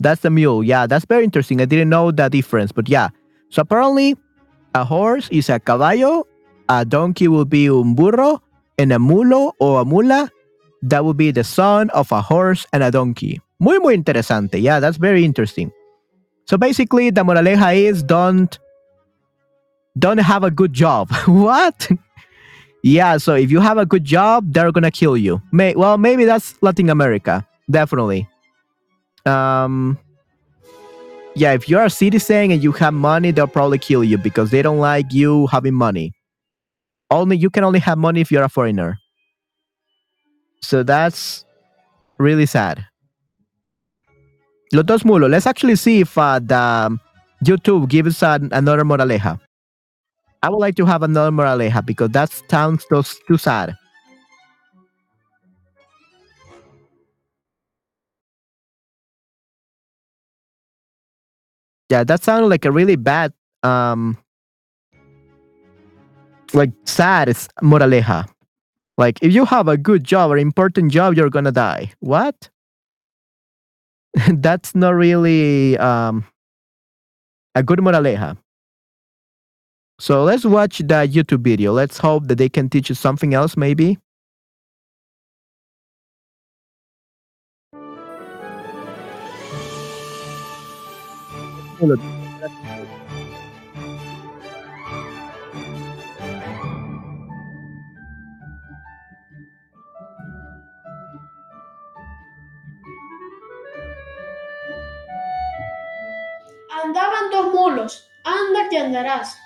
[0.00, 0.62] that's a mule.
[0.62, 1.60] Yeah, that's very interesting.
[1.60, 3.08] I didn't know the difference, but yeah.
[3.50, 4.16] So apparently,
[4.74, 6.26] a horse is a caballo,
[6.68, 8.42] a donkey will be un burro,
[8.78, 10.30] and a mulo or a mula,
[10.82, 13.40] that would be the son of a horse and a donkey.
[13.58, 14.60] Muy, muy interesante.
[14.62, 15.72] Yeah, that's very interesting.
[16.46, 18.56] So basically, the moraleja is don't
[19.98, 21.10] don't have a good job.
[21.26, 21.90] what?
[22.82, 25.42] yeah, so if you have a good job, they're gonna kill you.
[25.50, 27.46] May well, maybe that's Latin America.
[27.68, 28.28] Definitely.
[29.28, 29.98] Um
[31.38, 34.60] yeah, if you're a citizen and you have money, they'll probably kill you because they
[34.60, 36.12] don't like you having money.
[37.10, 38.98] Only you can only have money if you're a foreigner.
[40.60, 41.44] So that's
[42.18, 42.84] really sad.
[44.72, 45.30] Los dos mulos.
[45.30, 46.98] Let's actually see if uh, the
[47.44, 49.38] YouTube gives uh, another moraleja.
[50.42, 52.84] I would like to have another moraleja because that sounds
[53.26, 53.76] too sad.
[61.88, 63.32] Yeah, that sounded like a really bad,
[63.62, 64.18] um,
[66.52, 68.28] like sad is moraleja.
[68.98, 71.92] Like if you have a good job or important job, you're gonna die.
[72.00, 72.50] What?
[74.28, 76.24] That's not really um,
[77.54, 78.36] a good moraleja.
[80.00, 81.72] So let's watch that YouTube video.
[81.72, 83.98] Let's hope that they can teach you something else, maybe.
[91.80, 92.00] Andaban
[107.30, 109.40] dos mulos, anda que andarás.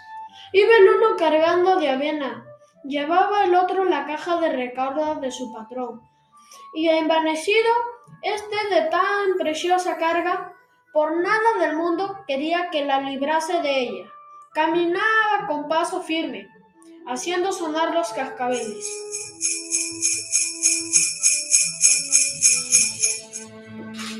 [0.54, 2.46] Iba el uno cargando de avena,
[2.84, 6.00] llevaba el otro la caja de recarga de su patrón.
[6.74, 7.70] Y envanecido
[8.22, 10.54] este de tan preciosa carga,
[10.92, 14.12] por nada del mundo quería que la librase de ella.
[14.52, 16.46] Caminaba con paso firme,
[17.06, 18.86] haciendo sonar los cascabeles.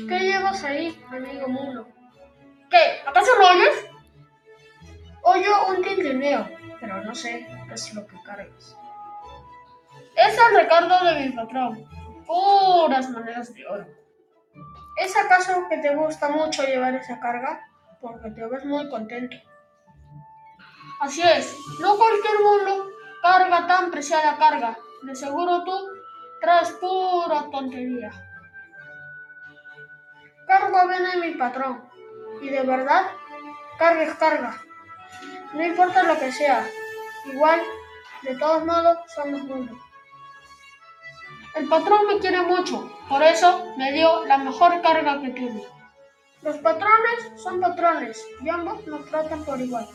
[0.09, 1.87] ¿Qué llevas ahí, amigo mulo?
[2.69, 3.07] ¿Qué?
[3.07, 3.85] ¿Acaso no oyes?
[5.21, 6.49] Oyo un tintineo,
[6.79, 8.75] pero no sé qué es lo que cargas.
[10.15, 11.85] Es el recargo de mi patrón.
[12.25, 14.02] Puras monedas de oro.
[14.97, 17.67] ¿Es acaso que te gusta mucho llevar esa carga?
[17.99, 19.35] Porque te ves muy contento.
[20.99, 22.87] Así es, no cualquier mulo
[23.21, 24.77] carga tan preciada carga.
[25.01, 25.73] De seguro tú
[26.41, 28.11] traes pura tontería.
[30.47, 31.89] Cargo en mi patrón.
[32.41, 33.03] Y de verdad,
[33.79, 34.61] carga es carga.
[35.53, 36.65] No importa lo que sea.
[37.25, 37.61] Igual,
[38.21, 39.92] de todos modos, somos uno.
[41.55, 45.63] El patrón me quiere mucho, por eso me dio la mejor carga que tiene.
[46.41, 49.87] Los patrones son patrones y ambos nos tratan por igual.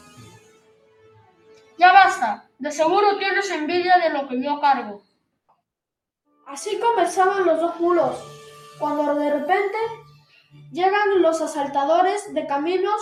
[1.76, 5.02] Ya basta, de seguro tienes envidia de lo que yo cargo.
[6.46, 8.16] Así comenzaban los dos mulos,
[8.78, 9.76] cuando de repente
[10.70, 13.00] llegan los asaltadores de caminos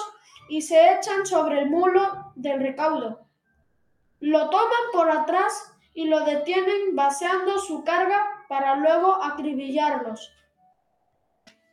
[0.48, 3.20] y se echan sobre el mulo del recaudo.
[4.20, 10.32] Lo toman por atrás y lo detienen vaciando su carga para luego acribillarlos.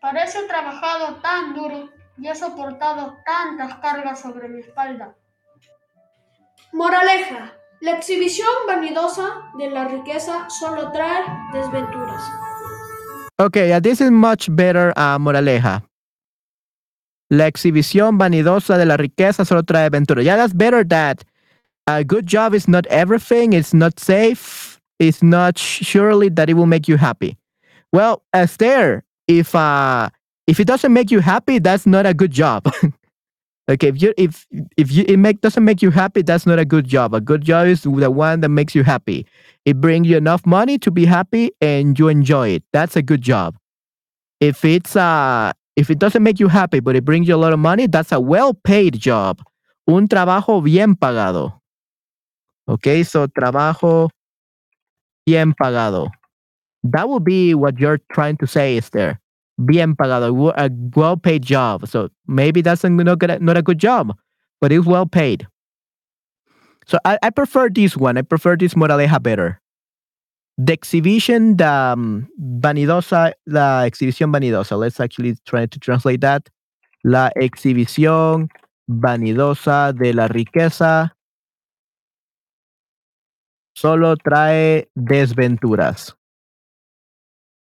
[0.01, 5.15] Parece trabajado tan duro y he soportado tantas cargas sobre mi espalda.
[6.71, 7.53] Moraleja.
[7.81, 12.23] La exhibición vanidosa de la riqueza solo trae desventuras.
[13.37, 15.83] Okay, this is much better, uh, moraleja.
[17.29, 20.23] La exhibición vanidosa de la riqueza solo trae aventura.
[20.23, 21.25] Yeah, that's better that
[21.87, 23.53] a good job is not everything.
[23.53, 24.72] It's not safe.
[24.99, 27.37] It's not surely that it will make you happy.
[27.91, 30.09] Well, Esther, if uh,
[30.47, 32.65] if it doesn't make you happy, that's not a good job.
[33.69, 36.65] okay, if you if if you it make doesn't make you happy, that's not a
[36.65, 37.13] good job.
[37.13, 39.25] A good job is the one that makes you happy.
[39.65, 42.63] It brings you enough money to be happy and you enjoy it.
[42.73, 43.55] That's a good job.
[44.39, 47.53] If it's uh if it doesn't make you happy but it brings you a lot
[47.53, 49.41] of money, that's a well-paid job.
[49.87, 51.59] Un trabajo bien pagado.
[52.67, 54.09] Okay, so trabajo
[55.25, 56.09] bien pagado.
[56.83, 59.19] That would be what you're trying to say, is there?
[59.65, 61.87] Bien pagado, a well-paid job.
[61.87, 64.15] So maybe that's not, good, not a good job,
[64.59, 65.47] but it's well paid.
[66.85, 68.17] So I, I prefer this one.
[68.17, 69.61] I prefer this moraleja better.
[70.57, 72.27] The exhibition, the um,
[72.59, 74.77] vanidosa, la exhibición vanidosa.
[74.77, 76.49] Let's actually try to translate that.
[77.03, 78.49] La exhibición
[78.89, 81.11] vanidosa de la riqueza
[83.75, 86.13] solo trae desventuras.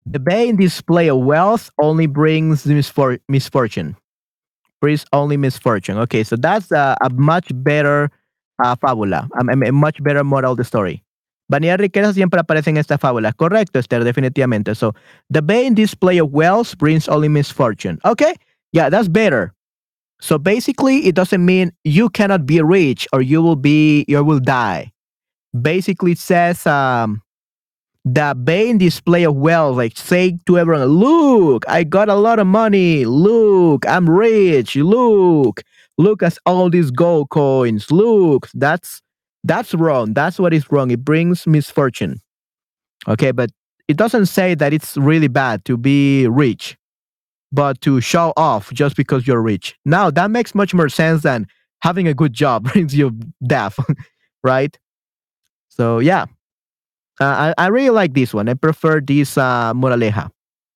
[0.05, 3.95] The vain display of wealth only brings misfor- misfortune.
[4.81, 5.97] Brings only misfortune.
[5.97, 8.11] Okay, so that's a, a much better
[8.63, 11.01] uh, fábula, a, a much better moral of the story.
[11.49, 13.33] Vanidad y riqueza siempre aparece en esta fábula.
[13.33, 14.75] Correcto, Esther, definitivamente.
[14.75, 14.93] So,
[15.29, 17.99] the vain display of wealth brings only misfortune.
[18.03, 18.33] Okay,
[18.71, 19.53] yeah, that's better.
[20.21, 24.39] So basically, it doesn't mean you cannot be rich or you will be, you will
[24.39, 24.91] die.
[25.61, 27.21] Basically, says um,
[28.05, 32.47] the vain display of wealth, like say to everyone, look, I got a lot of
[32.47, 33.05] money.
[33.05, 34.75] Look, I'm rich.
[34.75, 35.63] Look,
[35.97, 37.91] look at all these gold coins.
[37.91, 39.01] Look, that's
[39.43, 40.13] that's wrong.
[40.13, 40.91] That's what is wrong.
[40.91, 42.21] It brings misfortune.
[43.07, 43.49] Okay, but
[43.87, 46.77] it doesn't say that it's really bad to be rich,
[47.51, 49.75] but to show off just because you're rich.
[49.85, 51.47] Now that makes much more sense than
[51.81, 53.77] having a good job brings you death,
[54.43, 54.77] right?
[55.75, 56.25] So yeah,
[57.19, 58.49] uh, I, I really like this one.
[58.49, 60.29] I prefer this uh, moraleja,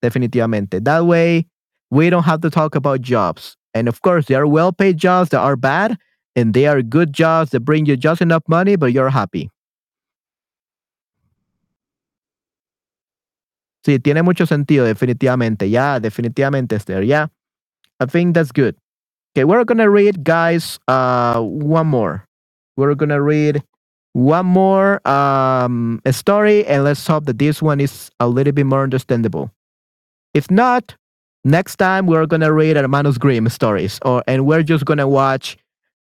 [0.03, 0.83] definitivamente.
[0.83, 1.45] That way,
[1.91, 3.55] we don't have to talk about jobs.
[3.73, 5.97] And of course, there are well-paid jobs that are bad,
[6.35, 9.49] and they are good jobs that bring you just enough money, but you're happy.
[13.85, 15.69] Sí, tiene mucho sentido, definitivamente.
[15.69, 17.01] Yeah, definitivamente, Esther.
[17.03, 17.27] Yeah,
[17.99, 18.75] I think that's good.
[19.35, 22.25] Okay, we're gonna read, guys, uh, one more.
[22.77, 23.63] We're gonna read
[24.13, 28.83] one more um, story, and let's hope that this one is a little bit more
[28.83, 29.51] understandable.
[30.33, 30.95] If not,
[31.43, 35.57] next time we're gonna read Hermanos Grimm stories, or and we're just gonna watch.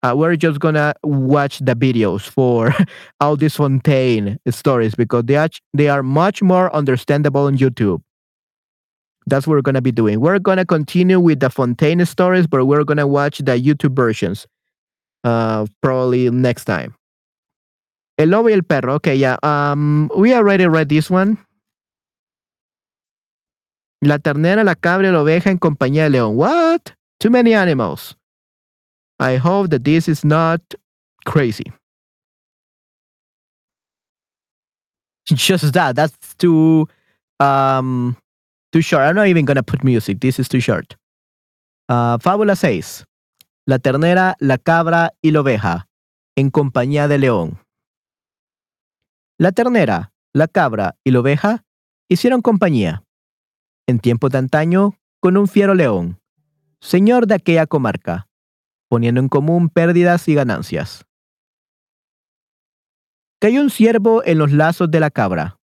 [0.02, 2.74] Uh, we're just gonna watch the videos for
[3.20, 8.02] all these Fontaine stories because they are they are much more understandable on YouTube.
[9.26, 10.20] That's what we're gonna be doing.
[10.20, 14.46] We're gonna continue with the Fontaine stories, but we're gonna watch the YouTube versions.
[15.24, 16.94] Uh, probably next time.
[18.16, 18.94] El lobo y el perro.
[18.94, 19.36] Okay, yeah.
[19.42, 21.38] Um, we already read this one.
[24.00, 26.36] La ternera, la cabra y la oveja en compañía de león.
[26.36, 26.92] What?
[27.20, 28.14] Too many animals.
[29.18, 30.60] I hope that this is not
[31.24, 31.72] crazy.
[35.26, 35.96] Just that.
[35.96, 36.86] That's too
[37.40, 38.16] um
[38.72, 39.04] too short.
[39.04, 40.20] I'm not even gonna put music.
[40.20, 40.96] This is too short.
[41.88, 43.04] Uh, fábula 6.
[43.66, 45.86] La ternera, la cabra y la oveja
[46.36, 47.63] en compañía de león.
[49.37, 51.64] La ternera, la cabra y la oveja
[52.09, 53.03] hicieron compañía,
[53.89, 56.20] en tiempo de antaño, con un fiero león,
[56.80, 58.28] señor de aquella comarca,
[58.89, 61.05] poniendo en común pérdidas y ganancias.
[63.41, 65.59] Cayó un ciervo en los lazos de la cabra,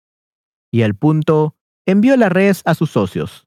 [0.73, 1.55] y al punto
[1.87, 3.47] envió la res a sus socios.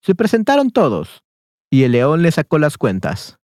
[0.00, 1.24] Se presentaron todos,
[1.70, 3.40] y el león le sacó las cuentas.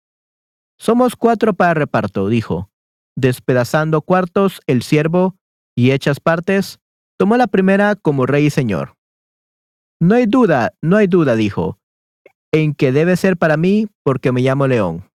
[0.79, 2.71] Somos cuatro para reparto, dijo,
[3.15, 5.37] despedazando cuartos el ciervo
[5.75, 6.79] y hechas partes,
[7.17, 8.95] tomó la primera como rey y señor.
[9.99, 11.79] No hay duda, no hay duda, dijo.
[12.51, 15.09] en que debe ser para mí porque me llamo León.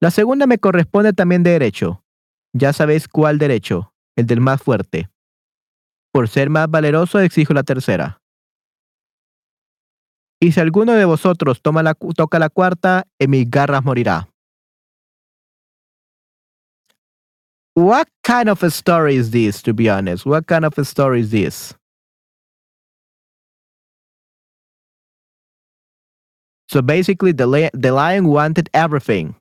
[0.00, 2.04] La segunda me corresponde también de derecho.
[2.52, 5.08] Ya sabéis cuál derecho, el del más fuerte.
[6.12, 8.20] Por ser más valeroso exijo la tercera.
[10.40, 14.31] Y si alguno de vosotros toma toca la cuarta, en mis garras morirá.
[17.74, 20.26] What kind of a story is this, to be honest?
[20.26, 21.74] What kind of a story is this?
[26.68, 29.34] So basically, the, the lion wanted everything.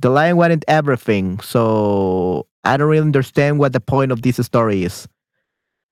[0.00, 1.40] The lion wanted everything.
[1.40, 5.08] So I don't really understand what the point of this story is.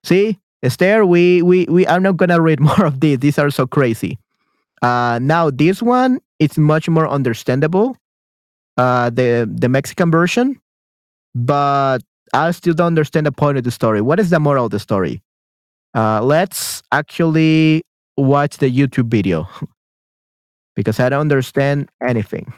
[0.04, 3.18] See, Esther, we we we I'm not gonna read more of these.
[3.18, 4.18] These are so crazy.
[4.82, 7.96] Uh, now this one it's much more understandable.
[8.76, 10.60] Uh, the the Mexican version,
[11.34, 11.98] but
[12.34, 14.00] I still don't understand the point of the story.
[14.00, 15.22] What is the moral of the story?
[15.94, 17.82] Uh, let's actually
[18.16, 19.48] watch the YouTube video
[20.76, 22.52] because I don't understand anything.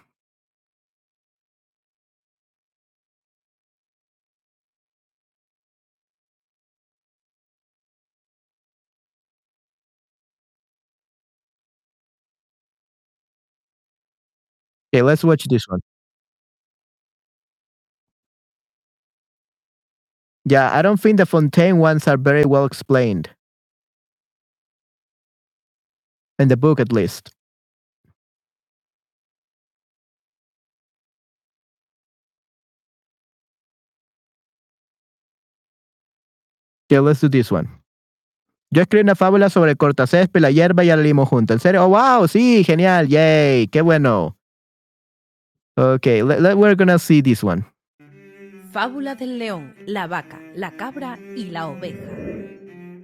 [14.92, 15.80] Okay, let's watch this one.
[20.44, 23.30] Yeah, I don't think the Fontaine ones are very well explained.
[26.38, 27.32] In the book, at least.
[36.90, 37.68] Okay, let's do this one.
[38.72, 41.54] Yo escribí una fábula sobre cortacésped, la hierba y el limo junto.
[41.54, 41.84] ¿En serio?
[41.84, 44.36] Oh, wow, sí, genial, yay, qué bueno.
[45.78, 47.66] Okay, let, let- we're gonna see this one.
[48.74, 52.10] Fábula del león, la vaca, la cabra y la oveja.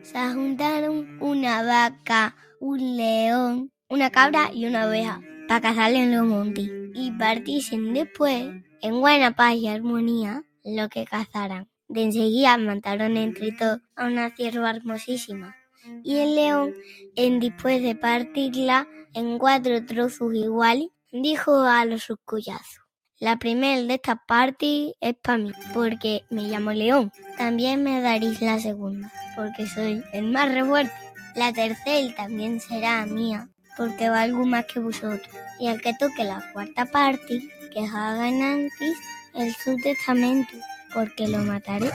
[0.02, 6.26] Se juntaron una vaca, un león, una cabra y una oveja para cazarle en los
[6.26, 8.50] montes y partiesen después
[8.82, 11.68] en buena paz y armonía lo que cazaran.
[11.86, 15.54] De enseguida mataron entre todos a una cierva hermosísima
[16.02, 16.74] y el león,
[17.14, 22.79] en después de partirla en cuatro trozos iguales, dijo a los sus.
[23.20, 27.12] La primera de estas partes es para mí, porque me llamo León.
[27.36, 30.94] También me daréis la segunda, porque soy el más re fuerte.
[31.34, 35.28] La tercera también será mía, porque valgo más que vosotros.
[35.58, 38.96] Y al que toque la cuarta parte, que hagan antes
[39.34, 40.56] el su testamento,
[40.94, 41.90] porque lo mataré.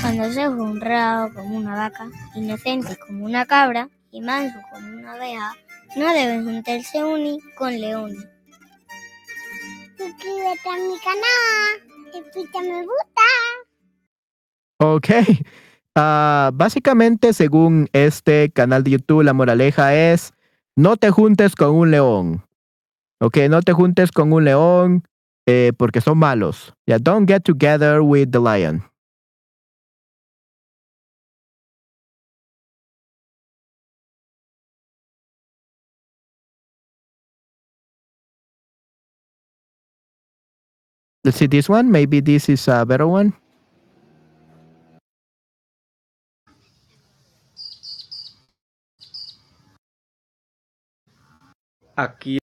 [0.00, 5.56] Cuando sea honrado como una vaca, inocente como una cabra y manso como una oveja,
[5.96, 8.28] no deben juntarse unis con leones.
[10.00, 11.90] Suscríbete a mi canal
[12.62, 13.22] me gusta.
[14.78, 15.08] Ok.
[15.96, 20.32] Ah, básicamente, según este canal de YouTube, la moraleja es:
[20.76, 22.44] no te juntes con un león.
[23.20, 25.02] Ok, no te juntes con un león
[25.46, 26.74] eh, porque son malos.
[26.86, 28.89] Yeah, don't get together with the lion.
[41.24, 41.90] Let's see this one.
[41.90, 43.34] Maybe this is a better one.
[52.00, 52.38] aquí.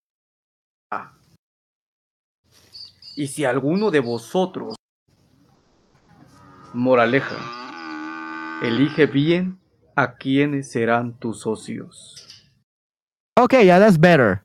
[3.16, 4.76] Y si alguno de vosotros,
[6.74, 7.38] moraleja,
[8.62, 9.60] elige bien
[9.96, 12.46] a quienes serán tus socios.
[13.40, 14.44] Okay, yeah, that's better.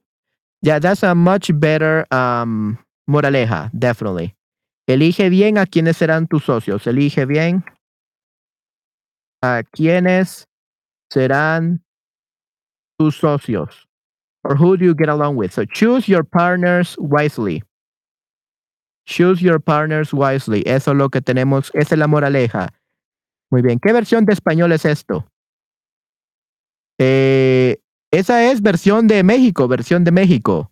[0.62, 4.34] Yeah, that's a much better um, moraleja, definitely.
[4.86, 6.86] Elige bien a quienes serán tus socios.
[6.86, 7.64] Elige bien
[9.42, 10.48] a quienes
[11.10, 11.82] serán
[12.98, 13.86] tus socios.
[14.44, 15.52] Or who do you get along with?
[15.52, 17.62] So choose your partners wisely.
[19.06, 20.62] Choose your partners wisely.
[20.66, 21.70] Eso es lo que tenemos.
[21.74, 22.68] Esa es la moraleja.
[23.50, 23.78] Muy bien.
[23.78, 25.26] ¿Qué versión de español es esto?
[26.98, 27.78] Eh,
[28.10, 30.71] esa es versión de México, versión de México.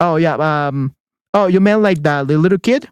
[0.00, 0.34] Oh, yeah.
[0.34, 0.94] Um,
[1.34, 2.88] oh, you meant like the, the little kid?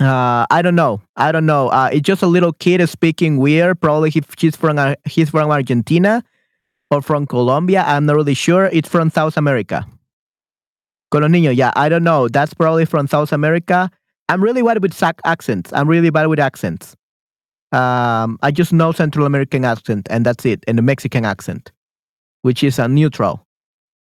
[0.00, 1.00] Uh, I don't know.
[1.16, 1.68] I don't know.
[1.68, 3.80] Uh, it's just a little kid speaking weird.
[3.80, 6.22] Probably he, he's from uh, he's from Argentina
[6.90, 7.82] or from Colombia.
[7.86, 8.66] I'm not really sure.
[8.66, 9.86] It's from South America.
[11.12, 11.72] Niños, yeah.
[11.74, 12.28] I don't know.
[12.28, 13.90] That's probably from South America.
[14.28, 15.72] I'm really bad with accents.
[15.72, 16.94] I'm really bad with accents.
[17.72, 21.72] Um, I just know Central American accent, and that's it, and the Mexican accent,
[22.42, 23.46] which is a neutral.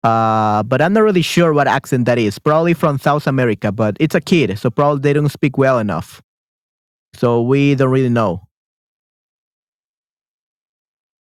[0.03, 2.39] Uh, but I'm not really sure what accent that is.
[2.39, 6.21] Probably from South America, but it's a kid, so probably they don't speak well enough.
[7.13, 8.41] So we don't really know.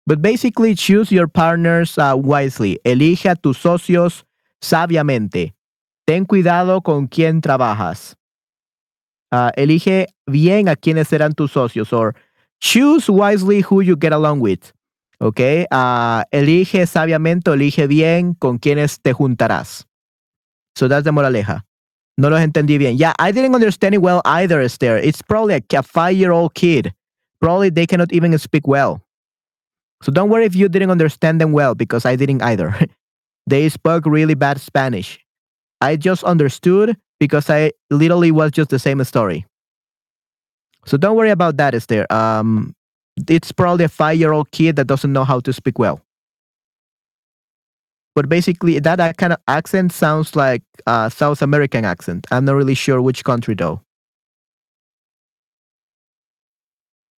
[0.06, 2.80] But basically, choose your partners uh, wisely.
[2.86, 4.24] Elige a tus socios
[4.62, 5.54] sabiamente.
[6.06, 8.16] Ten cuidado con quién trabajas.
[9.32, 11.92] Uh, elige bien a quiénes serán tus socios.
[11.92, 12.16] Or
[12.62, 14.72] choose wisely who you get along with.
[15.20, 15.40] Ok.
[15.72, 19.88] Uh, elige sabiamente, elige bien con quienes te juntarás.
[20.76, 21.66] So that's the moraleja.
[22.18, 22.98] No los entendí bien.
[22.98, 24.98] Yeah, I didn't understand it well either, Esther.
[24.98, 26.94] It's probably a, a five year old kid.
[27.40, 29.02] Probably they cannot even speak well.
[30.02, 32.76] So don't worry if you didn't understand them well because I didn't either.
[33.48, 35.20] they spoke really bad Spanish.
[35.82, 39.46] I just understood because I literally was just the same story.
[40.86, 42.06] So don't worry about that, Esther.
[42.12, 42.74] Um,
[43.28, 46.02] it's probably a five year old kid that doesn't know how to speak well.
[48.16, 52.26] But basically, that kind of accent sounds like a South American accent.
[52.32, 53.82] I'm not really sure which country though.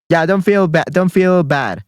[0.09, 0.85] Yeah, don't feel bad.
[0.91, 1.83] Don't feel bad.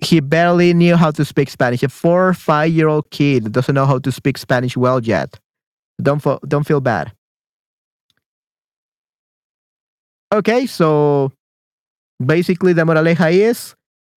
[0.00, 1.82] He barely knew how to speak Spanish.
[1.82, 5.38] A four or five year old kid doesn't know how to speak Spanish well yet.
[6.02, 7.12] Don't feel, don't feel bad.
[10.32, 11.32] Okay, so
[12.26, 13.74] basically the moraleja is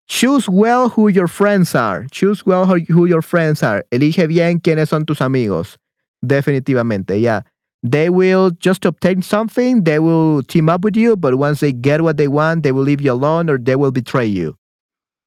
[0.08, 2.06] choose well who your friends are.
[2.10, 3.84] Choose well who, your friends are.
[3.92, 5.76] Elige bien quiénes son tus amigos.
[6.24, 7.42] Definitivamente, yeah.
[7.82, 12.02] They will just obtain something, they will team up with you, but once they get
[12.02, 14.56] what they want, they will leave you alone or they will betray you.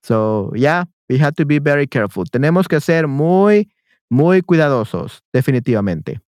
[0.03, 2.25] So, yeah, we have to be very careful.
[2.25, 3.69] Tenemos que ser muy,
[4.09, 6.19] muy cuidadosos, definitivamente.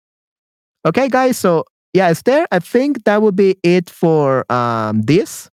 [0.86, 5.51] Okay, guys, so yeah, Esther, I think that would be it for um, this.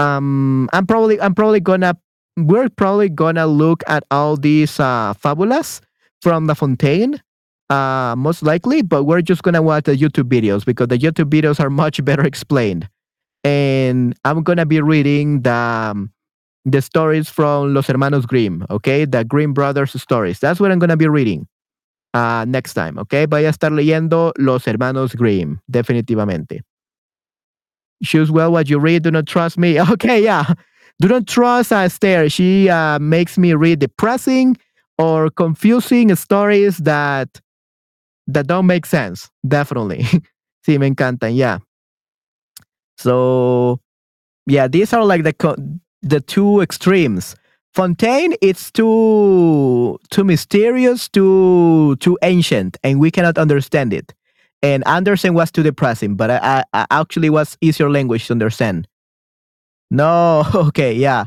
[0.00, 1.94] Um, I'm probably I'm probably gonna
[2.36, 5.80] we're probably gonna look at all these uh, fabulas
[6.22, 7.20] from La Fontaine,
[7.68, 11.60] uh, most likely, but we're just gonna watch the YouTube videos because the YouTube videos
[11.60, 12.88] are much better explained.
[13.44, 15.52] And I'm gonna be reading the
[15.92, 16.12] um,
[16.64, 20.38] the stories from Los Hermanos Grimm, okay, the Grimm Brothers stories.
[20.40, 21.46] That's what I'm gonna be reading
[22.14, 23.26] uh, next time, okay?
[23.26, 26.62] Voy a estar leyendo Los Hermanos Grimm, definitivamente.
[28.02, 29.02] Choose well what you read.
[29.02, 29.78] Do not trust me.
[29.92, 30.54] Okay, yeah.
[31.00, 32.28] Do not trust Esther.
[32.28, 34.56] She uh, makes me read depressing
[34.98, 37.40] or confusing stories that
[38.26, 39.30] that don't make sense.
[39.46, 40.04] Definitely.
[40.66, 41.34] sí, me encantan.
[41.34, 41.58] Yeah.
[42.98, 43.80] So,
[44.46, 45.34] yeah, these are like the
[46.02, 47.34] the two extremes.
[47.72, 54.12] Fontaine, it's too too mysterious, too too ancient, and we cannot understand it.
[54.62, 58.86] And Anderson was too depressing, but I, I, I actually was easier language to understand.
[59.90, 61.24] No, okay, yeah.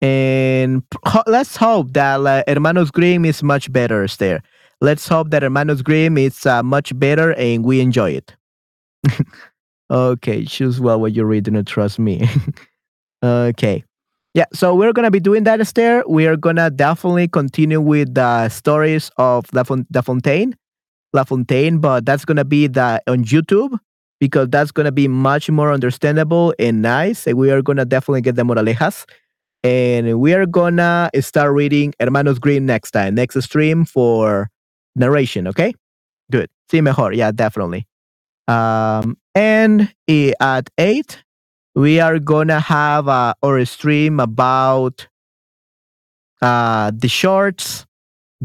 [0.00, 4.42] And ho- let's hope that uh, Hermanos Grimm is much better there.
[4.80, 8.36] Let's hope that Hermanos Grimm is uh, much better and we enjoy it.
[9.90, 12.28] okay, choose well what you're reading not trust me.
[13.24, 13.84] okay.
[14.34, 16.02] Yeah, so we're gonna be doing that, Esther.
[16.08, 19.62] We are gonna definitely continue with the stories of La,
[19.94, 20.56] La Fontaine,
[21.14, 23.78] La Fontaine, but that's gonna be the on YouTube
[24.20, 27.26] because that's gonna be much more understandable and nice.
[27.26, 29.06] And we are gonna definitely get the moralejas,
[29.62, 34.50] and we are gonna start reading Hermanos Green next time, next stream for
[34.96, 35.46] narration.
[35.48, 35.72] Okay,
[36.30, 36.50] good.
[36.70, 37.12] Sí, mejor.
[37.12, 37.86] Yeah, definitely.
[38.48, 41.24] Um, and eh, at eight
[41.74, 45.08] we are gonna have uh, our stream about
[46.40, 47.86] uh, the shorts.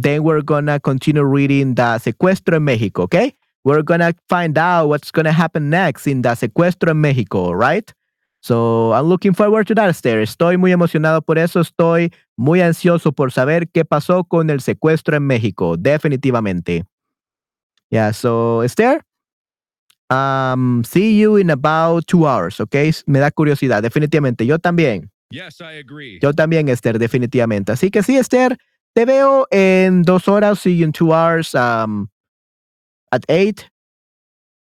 [0.02, 3.04] Then we're gonna continue reading the secuestro en Mexico.
[3.04, 7.92] Okay, we're gonna find out what's gonna happen next in the secuestro en Mexico, right?
[8.42, 10.22] So I'm looking forward to that, Esther.
[10.22, 11.60] Estoy muy emocionado por eso.
[11.60, 15.76] Estoy muy ansioso por saber qué pasó con el secuestro en México.
[15.76, 16.86] Definitivamente.
[17.90, 18.14] Yeah.
[18.14, 19.02] So Esther,
[20.12, 22.76] Um, see you in about two hours, ¿ok?
[23.06, 24.46] Me da curiosidad, definitivamente.
[24.46, 25.12] Yo también.
[25.30, 26.18] Yes, I agree.
[26.20, 27.72] Yo también, Esther, definitivamente.
[27.72, 28.58] Así que sí, Esther,
[28.94, 30.60] te veo en dos horas.
[30.60, 32.10] See you in two hours um,
[33.12, 33.70] at eight.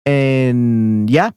[0.06, 1.30] And yeah,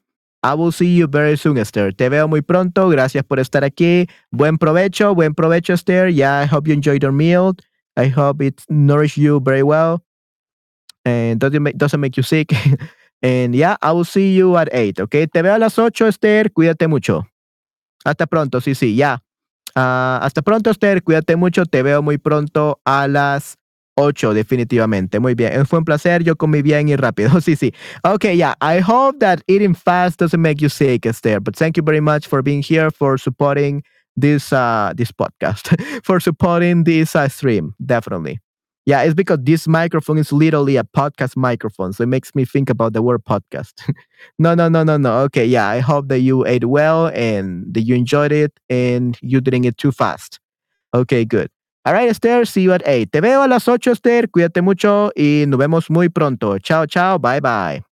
[0.44, 1.92] I will see you very soon, Esther.
[1.92, 2.90] Te veo muy pronto.
[2.90, 4.08] Gracias por estar aquí.
[4.32, 6.10] Buen provecho, buen provecho, Esther.
[6.10, 7.56] Yeah, I hope you enjoyed your meal.
[7.96, 10.04] I hope it nourished you very well.
[11.06, 12.54] And doesn't make, doesn't make you sick.
[13.24, 15.32] And yeah, I will see you at 8, ¿ok?
[15.34, 16.52] Te veo a las 8, Esther.
[16.52, 17.28] Cuídate mucho.
[18.06, 19.24] Hasta pronto, sí, sí, ya.
[19.80, 21.04] Ah, hasta pronto, Esther.
[21.04, 21.66] Cuídate mucho.
[21.68, 23.58] Te veo muy pronto a las
[23.96, 25.20] 8, definitivamente.
[25.20, 25.68] Muy bien.
[25.68, 26.24] Fue un placer.
[26.24, 27.30] Yo comí bien y rápido.
[27.42, 27.72] Sí, sí.
[28.04, 28.56] Okay, yeah.
[28.60, 31.40] I hope that eating fast doesn't make you sick, Esther.
[31.40, 33.84] But thank you very much for being here, for supporting
[34.16, 37.76] this uh, this podcast, for supporting this uh, stream.
[37.80, 38.40] Definitely.
[38.88, 41.92] Yeah, it's because this microphone is literally a podcast microphone.
[41.92, 43.74] So it makes me think about the word podcast.
[44.40, 45.20] no, no, no, no, no.
[45.28, 49.42] Okay, yeah, I hope that you ate well and that you enjoyed it and you
[49.42, 50.40] didn't eat too fast.
[50.94, 51.50] Okay, good.
[51.84, 53.12] All right, Esther, see you at 8.
[53.12, 54.30] Te veo a las 8, Esther.
[54.30, 56.58] Cuídate mucho y nos vemos muy pronto.
[56.58, 57.20] Chao, chao.
[57.20, 57.84] Bye, bye.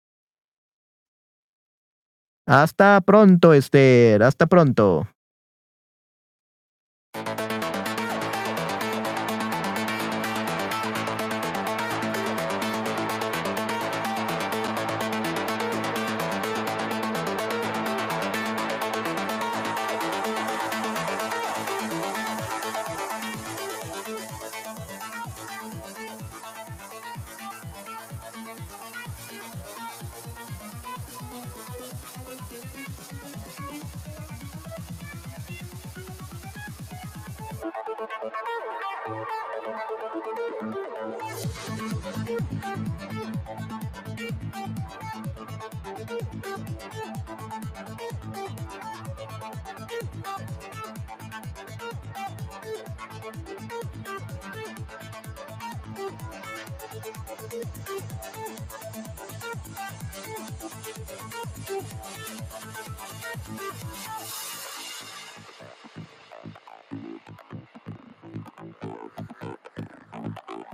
[2.47, 4.23] Hasta pronto, Esther.
[4.23, 5.09] Hasta pronto.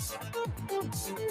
[0.00, 0.24] しっか
[0.82, 1.30] りしろよ。